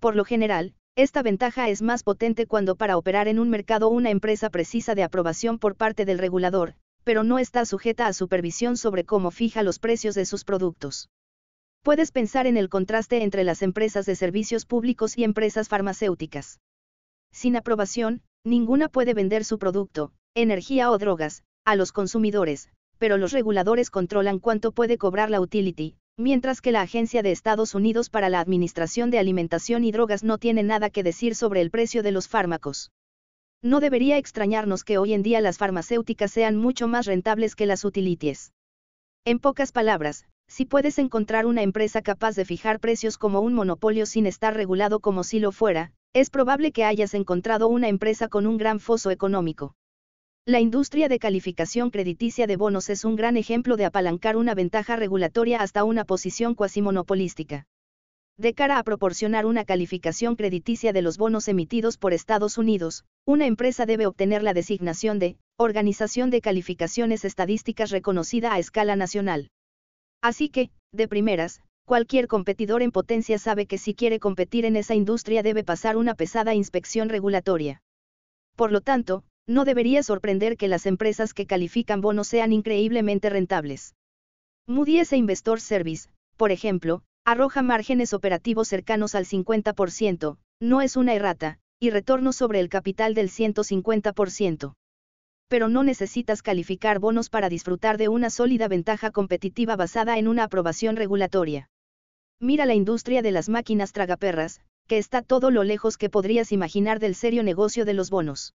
[0.00, 4.10] Por lo general, esta ventaja es más potente cuando para operar en un mercado una
[4.10, 6.74] empresa precisa de aprobación por parte del regulador,
[7.04, 11.08] pero no está sujeta a supervisión sobre cómo fija los precios de sus productos.
[11.82, 16.58] Puedes pensar en el contraste entre las empresas de servicios públicos y empresas farmacéuticas.
[17.30, 22.68] Sin aprobación, ninguna puede vender su producto, energía o drogas, a los consumidores,
[22.98, 27.74] pero los reguladores controlan cuánto puede cobrar la utility, mientras que la Agencia de Estados
[27.74, 31.70] Unidos para la Administración de Alimentación y Drogas no tiene nada que decir sobre el
[31.70, 32.90] precio de los fármacos.
[33.62, 37.82] No debería extrañarnos que hoy en día las farmacéuticas sean mucho más rentables que las
[37.86, 38.52] utilities.
[39.24, 44.04] En pocas palabras, si puedes encontrar una empresa capaz de fijar precios como un monopolio
[44.04, 48.46] sin estar regulado como si lo fuera, es probable que hayas encontrado una empresa con
[48.46, 49.74] un gran foso económico.
[50.48, 54.94] La industria de calificación crediticia de bonos es un gran ejemplo de apalancar una ventaja
[54.94, 57.66] regulatoria hasta una posición cuasi monopolística.
[58.36, 63.46] De cara a proporcionar una calificación crediticia de los bonos emitidos por Estados Unidos, una
[63.46, 69.50] empresa debe obtener la designación de Organización de Calificaciones Estadísticas reconocida a escala nacional.
[70.22, 74.94] Así que, de primeras, cualquier competidor en potencia sabe que si quiere competir en esa
[74.94, 77.82] industria debe pasar una pesada inspección regulatoria.
[78.54, 83.94] Por lo tanto, no debería sorprender que las empresas que califican bonos sean increíblemente rentables.
[84.66, 91.14] Moody's e Investor Service, por ejemplo, arroja márgenes operativos cercanos al 50%, no es una
[91.14, 94.74] errata, y retorno sobre el capital del 150%.
[95.48, 100.44] Pero no necesitas calificar bonos para disfrutar de una sólida ventaja competitiva basada en una
[100.44, 101.68] aprobación regulatoria.
[102.40, 106.98] Mira la industria de las máquinas tragaperras, que está todo lo lejos que podrías imaginar
[106.98, 108.54] del serio negocio de los bonos.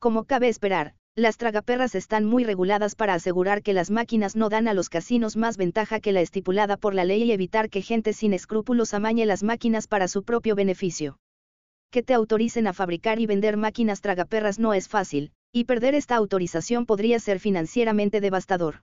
[0.00, 4.66] Como cabe esperar, las tragaperras están muy reguladas para asegurar que las máquinas no dan
[4.66, 8.14] a los casinos más ventaja que la estipulada por la ley y evitar que gente
[8.14, 11.18] sin escrúpulos amañe las máquinas para su propio beneficio.
[11.90, 16.16] Que te autoricen a fabricar y vender máquinas tragaperras no es fácil, y perder esta
[16.16, 18.80] autorización podría ser financieramente devastador.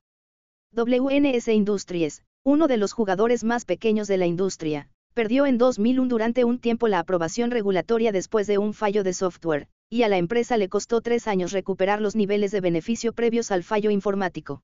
[0.71, 6.43] WNS Industries, uno de los jugadores más pequeños de la industria, perdió en 2001 durante
[6.43, 10.57] un tiempo la aprobación regulatoria después de un fallo de software, y a la empresa
[10.57, 14.61] le costó tres años recuperar los niveles de beneficio previos al fallo informático.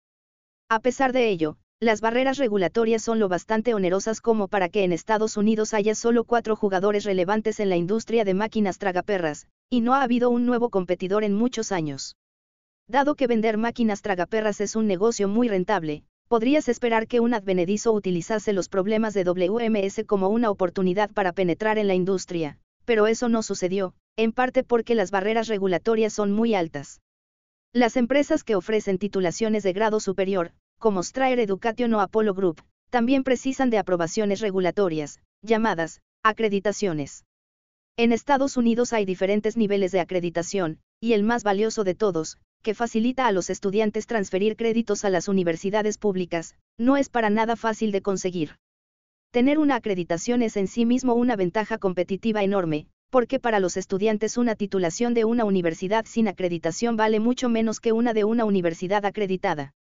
[0.69, 4.93] A pesar de ello, las barreras regulatorias son lo bastante onerosas como para que en
[4.93, 9.93] Estados Unidos haya solo cuatro jugadores relevantes en la industria de máquinas tragaperras, y no
[9.93, 12.15] ha habido un nuevo competidor en muchos años.
[12.87, 17.91] Dado que vender máquinas tragaperras es un negocio muy rentable, podrías esperar que un advenedizo
[17.91, 23.29] utilizase los problemas de WMS como una oportunidad para penetrar en la industria, pero eso
[23.29, 27.01] no sucedió, en parte porque las barreras regulatorias son muy altas.
[27.73, 33.23] Las empresas que ofrecen titulaciones de grado superior, como Strayer Education o Apollo Group, también
[33.23, 37.25] precisan de aprobaciones regulatorias, llamadas acreditaciones.
[37.97, 42.73] En Estados Unidos hay diferentes niveles de acreditación, y el más valioso de todos, que
[42.73, 47.91] facilita a los estudiantes transferir créditos a las universidades públicas, no es para nada fácil
[47.91, 48.57] de conseguir.
[49.31, 54.39] Tener una acreditación es en sí mismo una ventaja competitiva enorme, porque para los estudiantes
[54.39, 59.05] una titulación de una universidad sin acreditación vale mucho menos que una de una universidad
[59.05, 59.75] acreditada.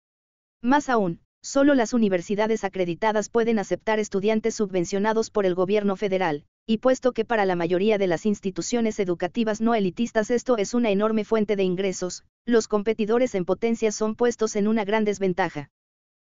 [0.62, 6.80] Más aún, solo las universidades acreditadas pueden aceptar estudiantes subvencionados por el gobierno federal, y
[6.80, 11.24] puesto que para la mayoría de las instituciones educativas no elitistas esto es una enorme
[11.24, 15.70] fuente de ingresos, los competidores en potencia son puestos en una gran desventaja.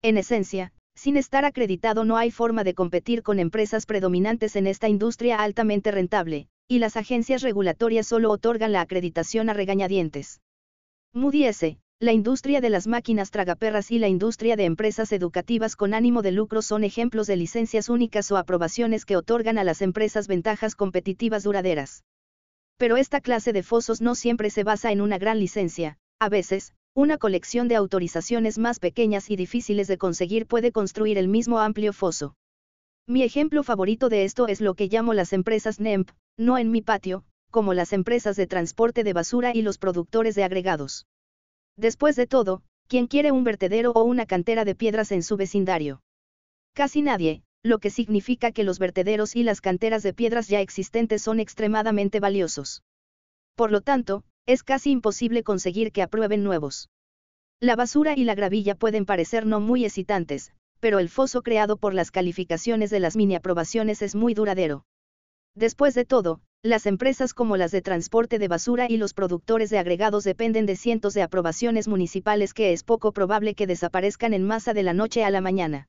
[0.02, 4.90] En esencia, sin estar acreditado no hay forma de competir con empresas predominantes en esta
[4.90, 10.40] industria altamente rentable, y las agencias regulatorias solo otorgan la acreditación a regañadientes.
[11.12, 15.92] Moody S., la industria de las máquinas tragaperras y la industria de empresas educativas con
[15.92, 20.28] ánimo de lucro son ejemplos de licencias únicas o aprobaciones que otorgan a las empresas
[20.28, 22.04] ventajas competitivas duraderas.
[22.78, 26.72] Pero esta clase de fosos no siempre se basa en una gran licencia, a veces,
[26.94, 31.92] una colección de autorizaciones más pequeñas y difíciles de conseguir puede construir el mismo amplio
[31.92, 32.34] foso.
[33.06, 36.82] Mi ejemplo favorito de esto es lo que llamo las empresas NEMP, no en mi
[36.82, 41.06] patio, como las empresas de transporte de basura y los productores de agregados.
[41.76, 46.02] Después de todo, ¿quién quiere un vertedero o una cantera de piedras en su vecindario?
[46.74, 51.22] Casi nadie, lo que significa que los vertederos y las canteras de piedras ya existentes
[51.22, 52.82] son extremadamente valiosos.
[53.54, 56.88] Por lo tanto, es casi imposible conseguir que aprueben nuevos.
[57.60, 61.94] La basura y la gravilla pueden parecer no muy excitantes, pero el foso creado por
[61.94, 64.84] las calificaciones de las mini aprobaciones es muy duradero.
[65.54, 69.78] Después de todo, las empresas como las de transporte de basura y los productores de
[69.78, 74.72] agregados dependen de cientos de aprobaciones municipales que es poco probable que desaparezcan en masa
[74.72, 75.88] de la noche a la mañana.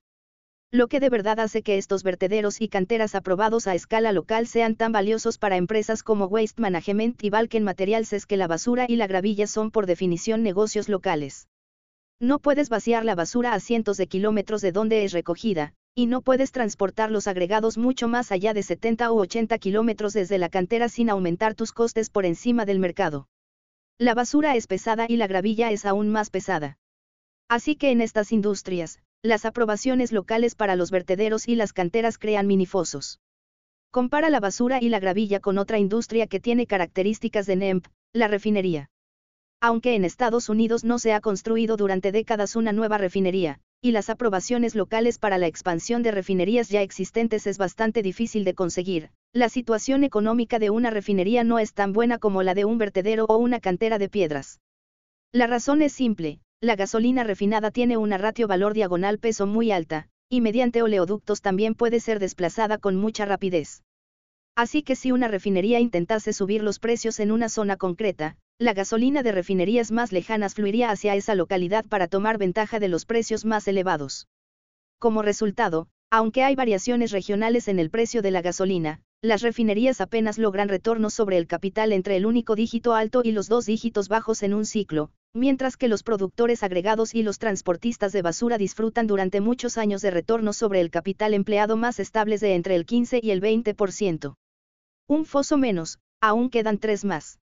[0.72, 4.74] Lo que de verdad hace que estos vertederos y canteras aprobados a escala local sean
[4.74, 8.96] tan valiosos para empresas como Waste Management y Balken Materials es que la basura y
[8.96, 11.46] la gravilla son por definición negocios locales.
[12.20, 16.22] No puedes vaciar la basura a cientos de kilómetros de donde es recogida, y no
[16.22, 20.88] puedes transportar los agregados mucho más allá de 70 u 80 kilómetros desde la cantera
[20.88, 23.28] sin aumentar tus costes por encima del mercado.
[23.98, 26.78] La basura es pesada y la gravilla es aún más pesada.
[27.48, 32.48] Así que en estas industrias, las aprobaciones locales para los vertederos y las canteras crean
[32.48, 33.20] minifosos.
[33.92, 38.26] Compara la basura y la gravilla con otra industria que tiene características de NEMP, la
[38.26, 38.90] refinería.
[39.60, 44.08] Aunque en Estados Unidos no se ha construido durante décadas una nueva refinería, y las
[44.08, 49.50] aprobaciones locales para la expansión de refinerías ya existentes es bastante difícil de conseguir, la
[49.50, 53.36] situación económica de una refinería no es tan buena como la de un vertedero o
[53.36, 54.58] una cantera de piedras.
[55.32, 60.08] La razón es simple, la gasolina refinada tiene una ratio valor diagonal peso muy alta,
[60.30, 63.82] y mediante oleoductos también puede ser desplazada con mucha rapidez.
[64.56, 69.24] Así que si una refinería intentase subir los precios en una zona concreta, la gasolina
[69.24, 73.66] de refinerías más lejanas fluiría hacia esa localidad para tomar ventaja de los precios más
[73.66, 74.28] elevados.
[75.00, 80.38] Como resultado, aunque hay variaciones regionales en el precio de la gasolina, las refinerías apenas
[80.38, 84.44] logran retornos sobre el capital entre el único dígito alto y los dos dígitos bajos
[84.44, 89.40] en un ciclo, mientras que los productores agregados y los transportistas de basura disfrutan durante
[89.40, 93.32] muchos años de retornos sobre el capital empleado más estables de entre el 15 y
[93.32, 94.36] el 20%.
[95.08, 97.40] Un foso menos, aún quedan tres más.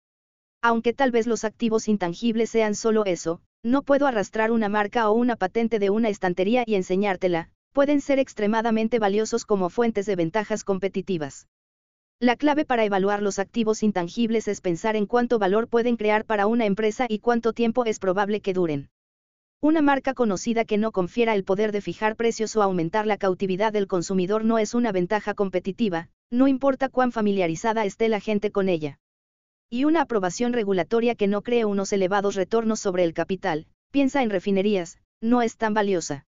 [0.65, 5.13] Aunque tal vez los activos intangibles sean solo eso, no puedo arrastrar una marca o
[5.13, 10.65] una patente de una estantería y enseñártela, pueden ser extremadamente valiosos como fuentes de ventajas
[10.65, 11.49] competitivas.
[12.19, 16.47] La clave para evaluar los activos intangibles es pensar en cuánto valor pueden crear para
[16.47, 18.89] una empresa y cuánto tiempo es probable que duren.
[19.61, 23.71] Una marca conocida que no confiera el poder de fijar precios o aumentar la cautividad
[23.71, 28.71] del consumidor no es una ventaja competitiva, no importa cuán familiarizada esté la gente con
[28.71, 28.99] ella.
[29.71, 34.31] Y una aprobación regulatoria que no cree unos elevados retornos sobre el capital, piensa en
[34.31, 36.27] refinerías, no es tan valiosa.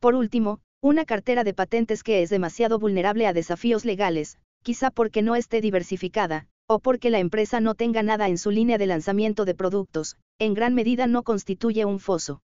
[0.00, 5.22] Por último, una cartera de patentes que es demasiado vulnerable a desafíos legales, quizá porque
[5.22, 9.44] no esté diversificada, o porque la empresa no tenga nada en su línea de lanzamiento
[9.44, 12.40] de productos, en gran medida no constituye un foso.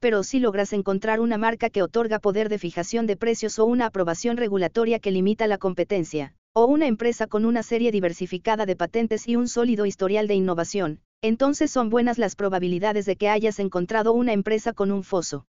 [0.00, 3.86] Pero si logras encontrar una marca que otorga poder de fijación de precios o una
[3.86, 9.26] aprobación regulatoria que limita la competencia, o una empresa con una serie diversificada de patentes
[9.26, 14.12] y un sólido historial de innovación, entonces son buenas las probabilidades de que hayas encontrado
[14.12, 15.46] una empresa con un foso.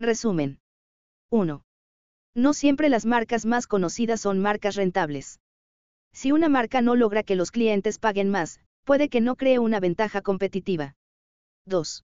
[0.00, 0.58] Resumen.
[1.30, 1.62] 1.
[2.34, 5.40] No siempre las marcas más conocidas son marcas rentables.
[6.12, 9.78] Si una marca no logra que los clientes paguen más, puede que no cree una
[9.78, 10.96] ventaja competitiva.
[11.66, 12.04] 2.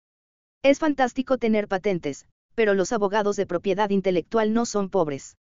[0.62, 5.36] Es fantástico tener patentes, pero los abogados de propiedad intelectual no son pobres.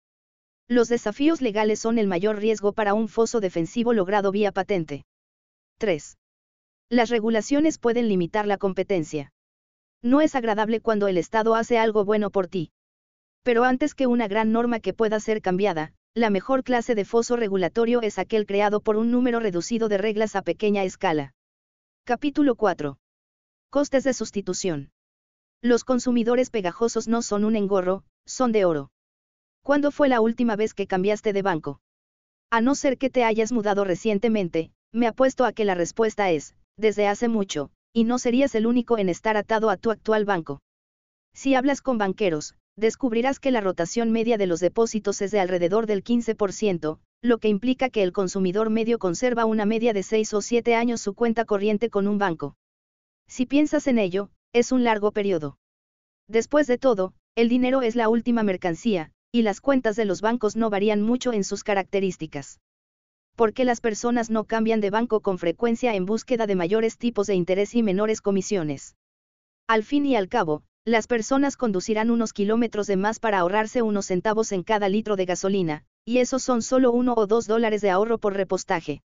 [0.72, 5.04] Los desafíos legales son el mayor riesgo para un foso defensivo logrado vía patente.
[5.80, 6.18] 3.
[6.90, 9.34] Las regulaciones pueden limitar la competencia.
[10.02, 12.72] No es agradable cuando el Estado hace algo bueno por ti.
[13.44, 17.36] Pero antes que una gran norma que pueda ser cambiada, la mejor clase de foso
[17.36, 21.34] regulatorio es aquel creado por un número reducido de reglas a pequeña escala.
[22.06, 22.98] Capítulo 4.
[23.70, 24.92] Costes de sustitución.
[25.62, 28.90] Los consumidores pegajosos no son un engorro, son de oro.
[29.64, 31.80] ¿Cuándo fue la última vez que cambiaste de banco?
[32.50, 36.56] A no ser que te hayas mudado recientemente, me apuesto a que la respuesta es,
[36.78, 40.62] desde hace mucho, y no serías el único en estar atado a tu actual banco.
[41.34, 45.86] Si hablas con banqueros, descubrirás que la rotación media de los depósitos es de alrededor
[45.86, 50.42] del 15%, lo que implica que el consumidor medio conserva una media de 6 o
[50.42, 52.56] 7 años su cuenta corriente con un banco.
[53.28, 55.58] Si piensas en ello, es un largo periodo.
[56.28, 60.56] Después de todo, el dinero es la última mercancía, y las cuentas de los bancos
[60.56, 62.60] no varían mucho en sus características.
[63.36, 67.36] Porque las personas no cambian de banco con frecuencia en búsqueda de mayores tipos de
[67.36, 68.96] interés y menores comisiones.
[69.68, 74.08] Al fin y al cabo, las personas conducirán unos kilómetros de más para ahorrarse unos
[74.08, 77.90] centavos en cada litro de gasolina, y esos son solo uno o dos dólares de
[77.90, 79.02] ahorro por repostaje.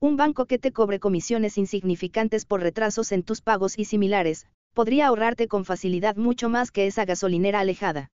[0.00, 5.08] Un banco que te cobre comisiones insignificantes por retrasos en tus pagos y similares, podría
[5.08, 8.10] ahorrarte con facilidad mucho más que esa gasolinera alejada.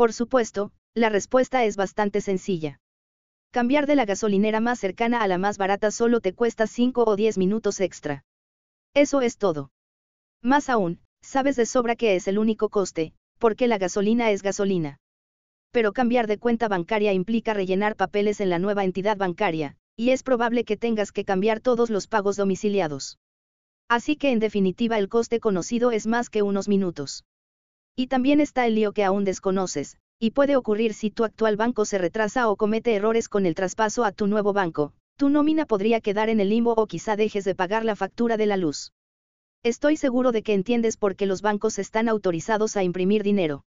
[0.00, 2.80] Por supuesto, la respuesta es bastante sencilla.
[3.50, 7.16] Cambiar de la gasolinera más cercana a la más barata solo te cuesta 5 o
[7.16, 8.24] 10 minutos extra.
[8.94, 9.72] Eso es todo.
[10.42, 15.00] Más aún, sabes de sobra que es el único coste, porque la gasolina es gasolina.
[15.70, 20.22] Pero cambiar de cuenta bancaria implica rellenar papeles en la nueva entidad bancaria, y es
[20.22, 23.18] probable que tengas que cambiar todos los pagos domiciliados.
[23.86, 27.24] Así que en definitiva el coste conocido es más que unos minutos.
[28.00, 31.84] Y también está el lío que aún desconoces, y puede ocurrir si tu actual banco
[31.84, 36.00] se retrasa o comete errores con el traspaso a tu nuevo banco, tu nómina podría
[36.00, 38.94] quedar en el limbo o quizá dejes de pagar la factura de la luz.
[39.62, 43.64] Estoy seguro de que entiendes por qué los bancos están autorizados a imprimir dinero.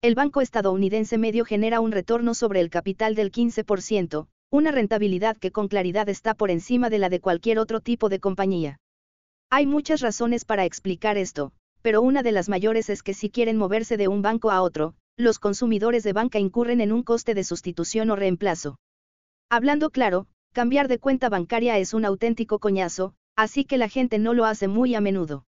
[0.00, 5.50] El banco estadounidense medio genera un retorno sobre el capital del 15%, una rentabilidad que
[5.50, 8.78] con claridad está por encima de la de cualquier otro tipo de compañía.
[9.50, 11.52] Hay muchas razones para explicar esto,
[11.86, 14.96] pero una de las mayores es que si quieren moverse de un banco a otro,
[15.16, 18.80] los consumidores de banca incurren en un coste de sustitución o reemplazo.
[19.50, 24.34] Hablando claro, cambiar de cuenta bancaria es un auténtico coñazo, así que la gente no
[24.34, 25.46] lo hace muy a menudo.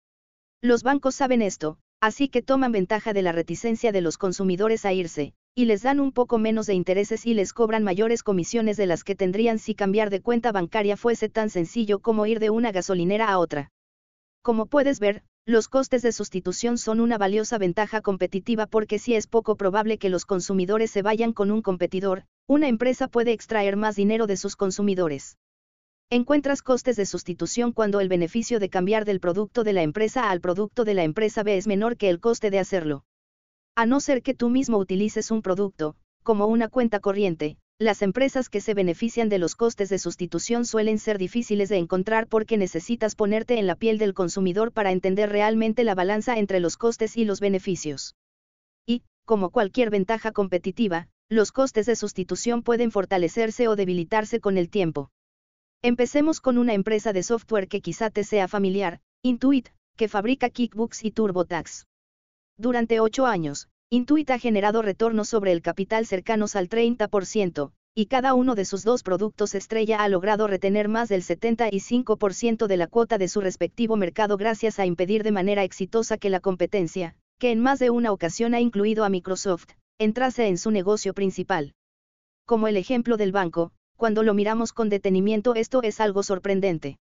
[0.61, 4.93] Los bancos saben esto, así que toman ventaja de la reticencia de los consumidores a
[4.93, 8.85] irse, y les dan un poco menos de intereses y les cobran mayores comisiones de
[8.85, 12.71] las que tendrían si cambiar de cuenta bancaria fuese tan sencillo como ir de una
[12.71, 13.73] gasolinera a otra.
[14.41, 19.25] Como puedes ver, los costes de sustitución son una valiosa ventaja competitiva porque si es
[19.25, 23.95] poco probable que los consumidores se vayan con un competidor, una empresa puede extraer más
[23.95, 25.37] dinero de sus consumidores.
[26.11, 30.31] Encuentras costes de sustitución cuando el beneficio de cambiar del producto de la empresa A
[30.31, 33.05] al producto de la empresa B es menor que el coste de hacerlo.
[33.75, 38.47] A no ser que tú mismo utilices un producto, como una cuenta corriente, las empresas
[38.47, 43.15] que se benefician de los costes de sustitución suelen ser difíciles de encontrar porque necesitas
[43.15, 47.25] ponerte en la piel del consumidor para entender realmente la balanza entre los costes y
[47.25, 48.15] los beneficios.
[48.85, 54.69] Y, como cualquier ventaja competitiva, los costes de sustitución pueden fortalecerse o debilitarse con el
[54.69, 55.09] tiempo.
[55.81, 61.03] Empecemos con una empresa de software que quizá te sea familiar, Intuit, que fabrica Kickbooks
[61.03, 61.87] y TurboTax.
[62.57, 68.33] Durante ocho años, Intuit ha generado retornos sobre el capital cercanos al 30%, y cada
[68.33, 73.17] uno de sus dos productos estrella ha logrado retener más del 75% de la cuota
[73.17, 77.59] de su respectivo mercado gracias a impedir de manera exitosa que la competencia, que en
[77.59, 79.67] más de una ocasión ha incluido a Microsoft,
[79.99, 81.73] entrase en su negocio principal.
[82.45, 86.95] Como el ejemplo del banco, cuando lo miramos con detenimiento esto es algo sorprendente.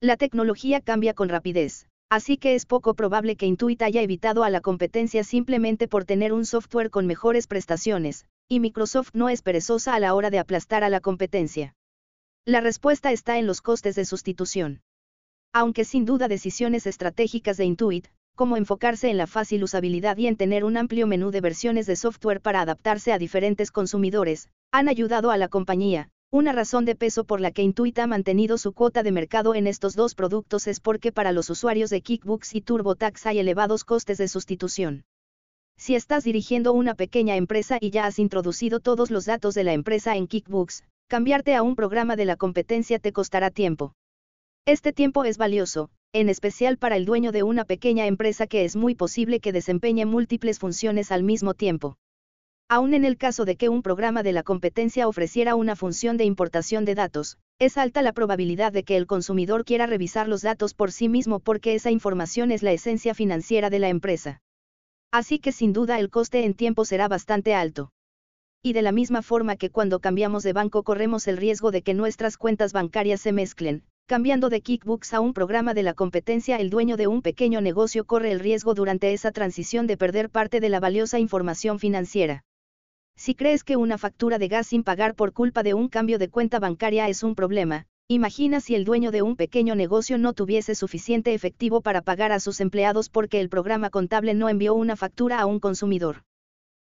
[0.00, 4.50] La tecnología cambia con rapidez, Así que es poco probable que Intuit haya evitado a
[4.50, 9.94] la competencia simplemente por tener un software con mejores prestaciones, y Microsoft no es perezosa
[9.94, 11.74] a la hora de aplastar a la competencia.
[12.44, 14.82] La respuesta está en los costes de sustitución.
[15.54, 20.36] Aunque sin duda decisiones estratégicas de Intuit, como enfocarse en la fácil usabilidad y en
[20.36, 25.30] tener un amplio menú de versiones de software para adaptarse a diferentes consumidores, han ayudado
[25.30, 29.02] a la compañía, una razón de peso por la que Intuit ha mantenido su cuota
[29.02, 33.26] de mercado en estos dos productos es porque para los usuarios de Kickbooks y TurboTax
[33.26, 35.04] hay elevados costes de sustitución.
[35.76, 39.74] Si estás dirigiendo una pequeña empresa y ya has introducido todos los datos de la
[39.74, 43.92] empresa en Kickbooks, cambiarte a un programa de la competencia te costará tiempo.
[44.64, 48.74] Este tiempo es valioso, en especial para el dueño de una pequeña empresa que es
[48.74, 51.98] muy posible que desempeñe múltiples funciones al mismo tiempo.
[52.74, 56.24] Aún en el caso de que un programa de la competencia ofreciera una función de
[56.24, 60.72] importación de datos, es alta la probabilidad de que el consumidor quiera revisar los datos
[60.72, 64.40] por sí mismo porque esa información es la esencia financiera de la empresa.
[65.12, 67.90] Así que sin duda el coste en tiempo será bastante alto.
[68.62, 71.92] Y de la misma forma que cuando cambiamos de banco corremos el riesgo de que
[71.92, 76.70] nuestras cuentas bancarias se mezclen, cambiando de Kickbooks a un programa de la competencia el
[76.70, 80.70] dueño de un pequeño negocio corre el riesgo durante esa transición de perder parte de
[80.70, 82.44] la valiosa información financiera.
[83.16, 86.28] Si crees que una factura de gas sin pagar por culpa de un cambio de
[86.28, 90.74] cuenta bancaria es un problema, imagina si el dueño de un pequeño negocio no tuviese
[90.74, 95.40] suficiente efectivo para pagar a sus empleados porque el programa contable no envió una factura
[95.40, 96.24] a un consumidor.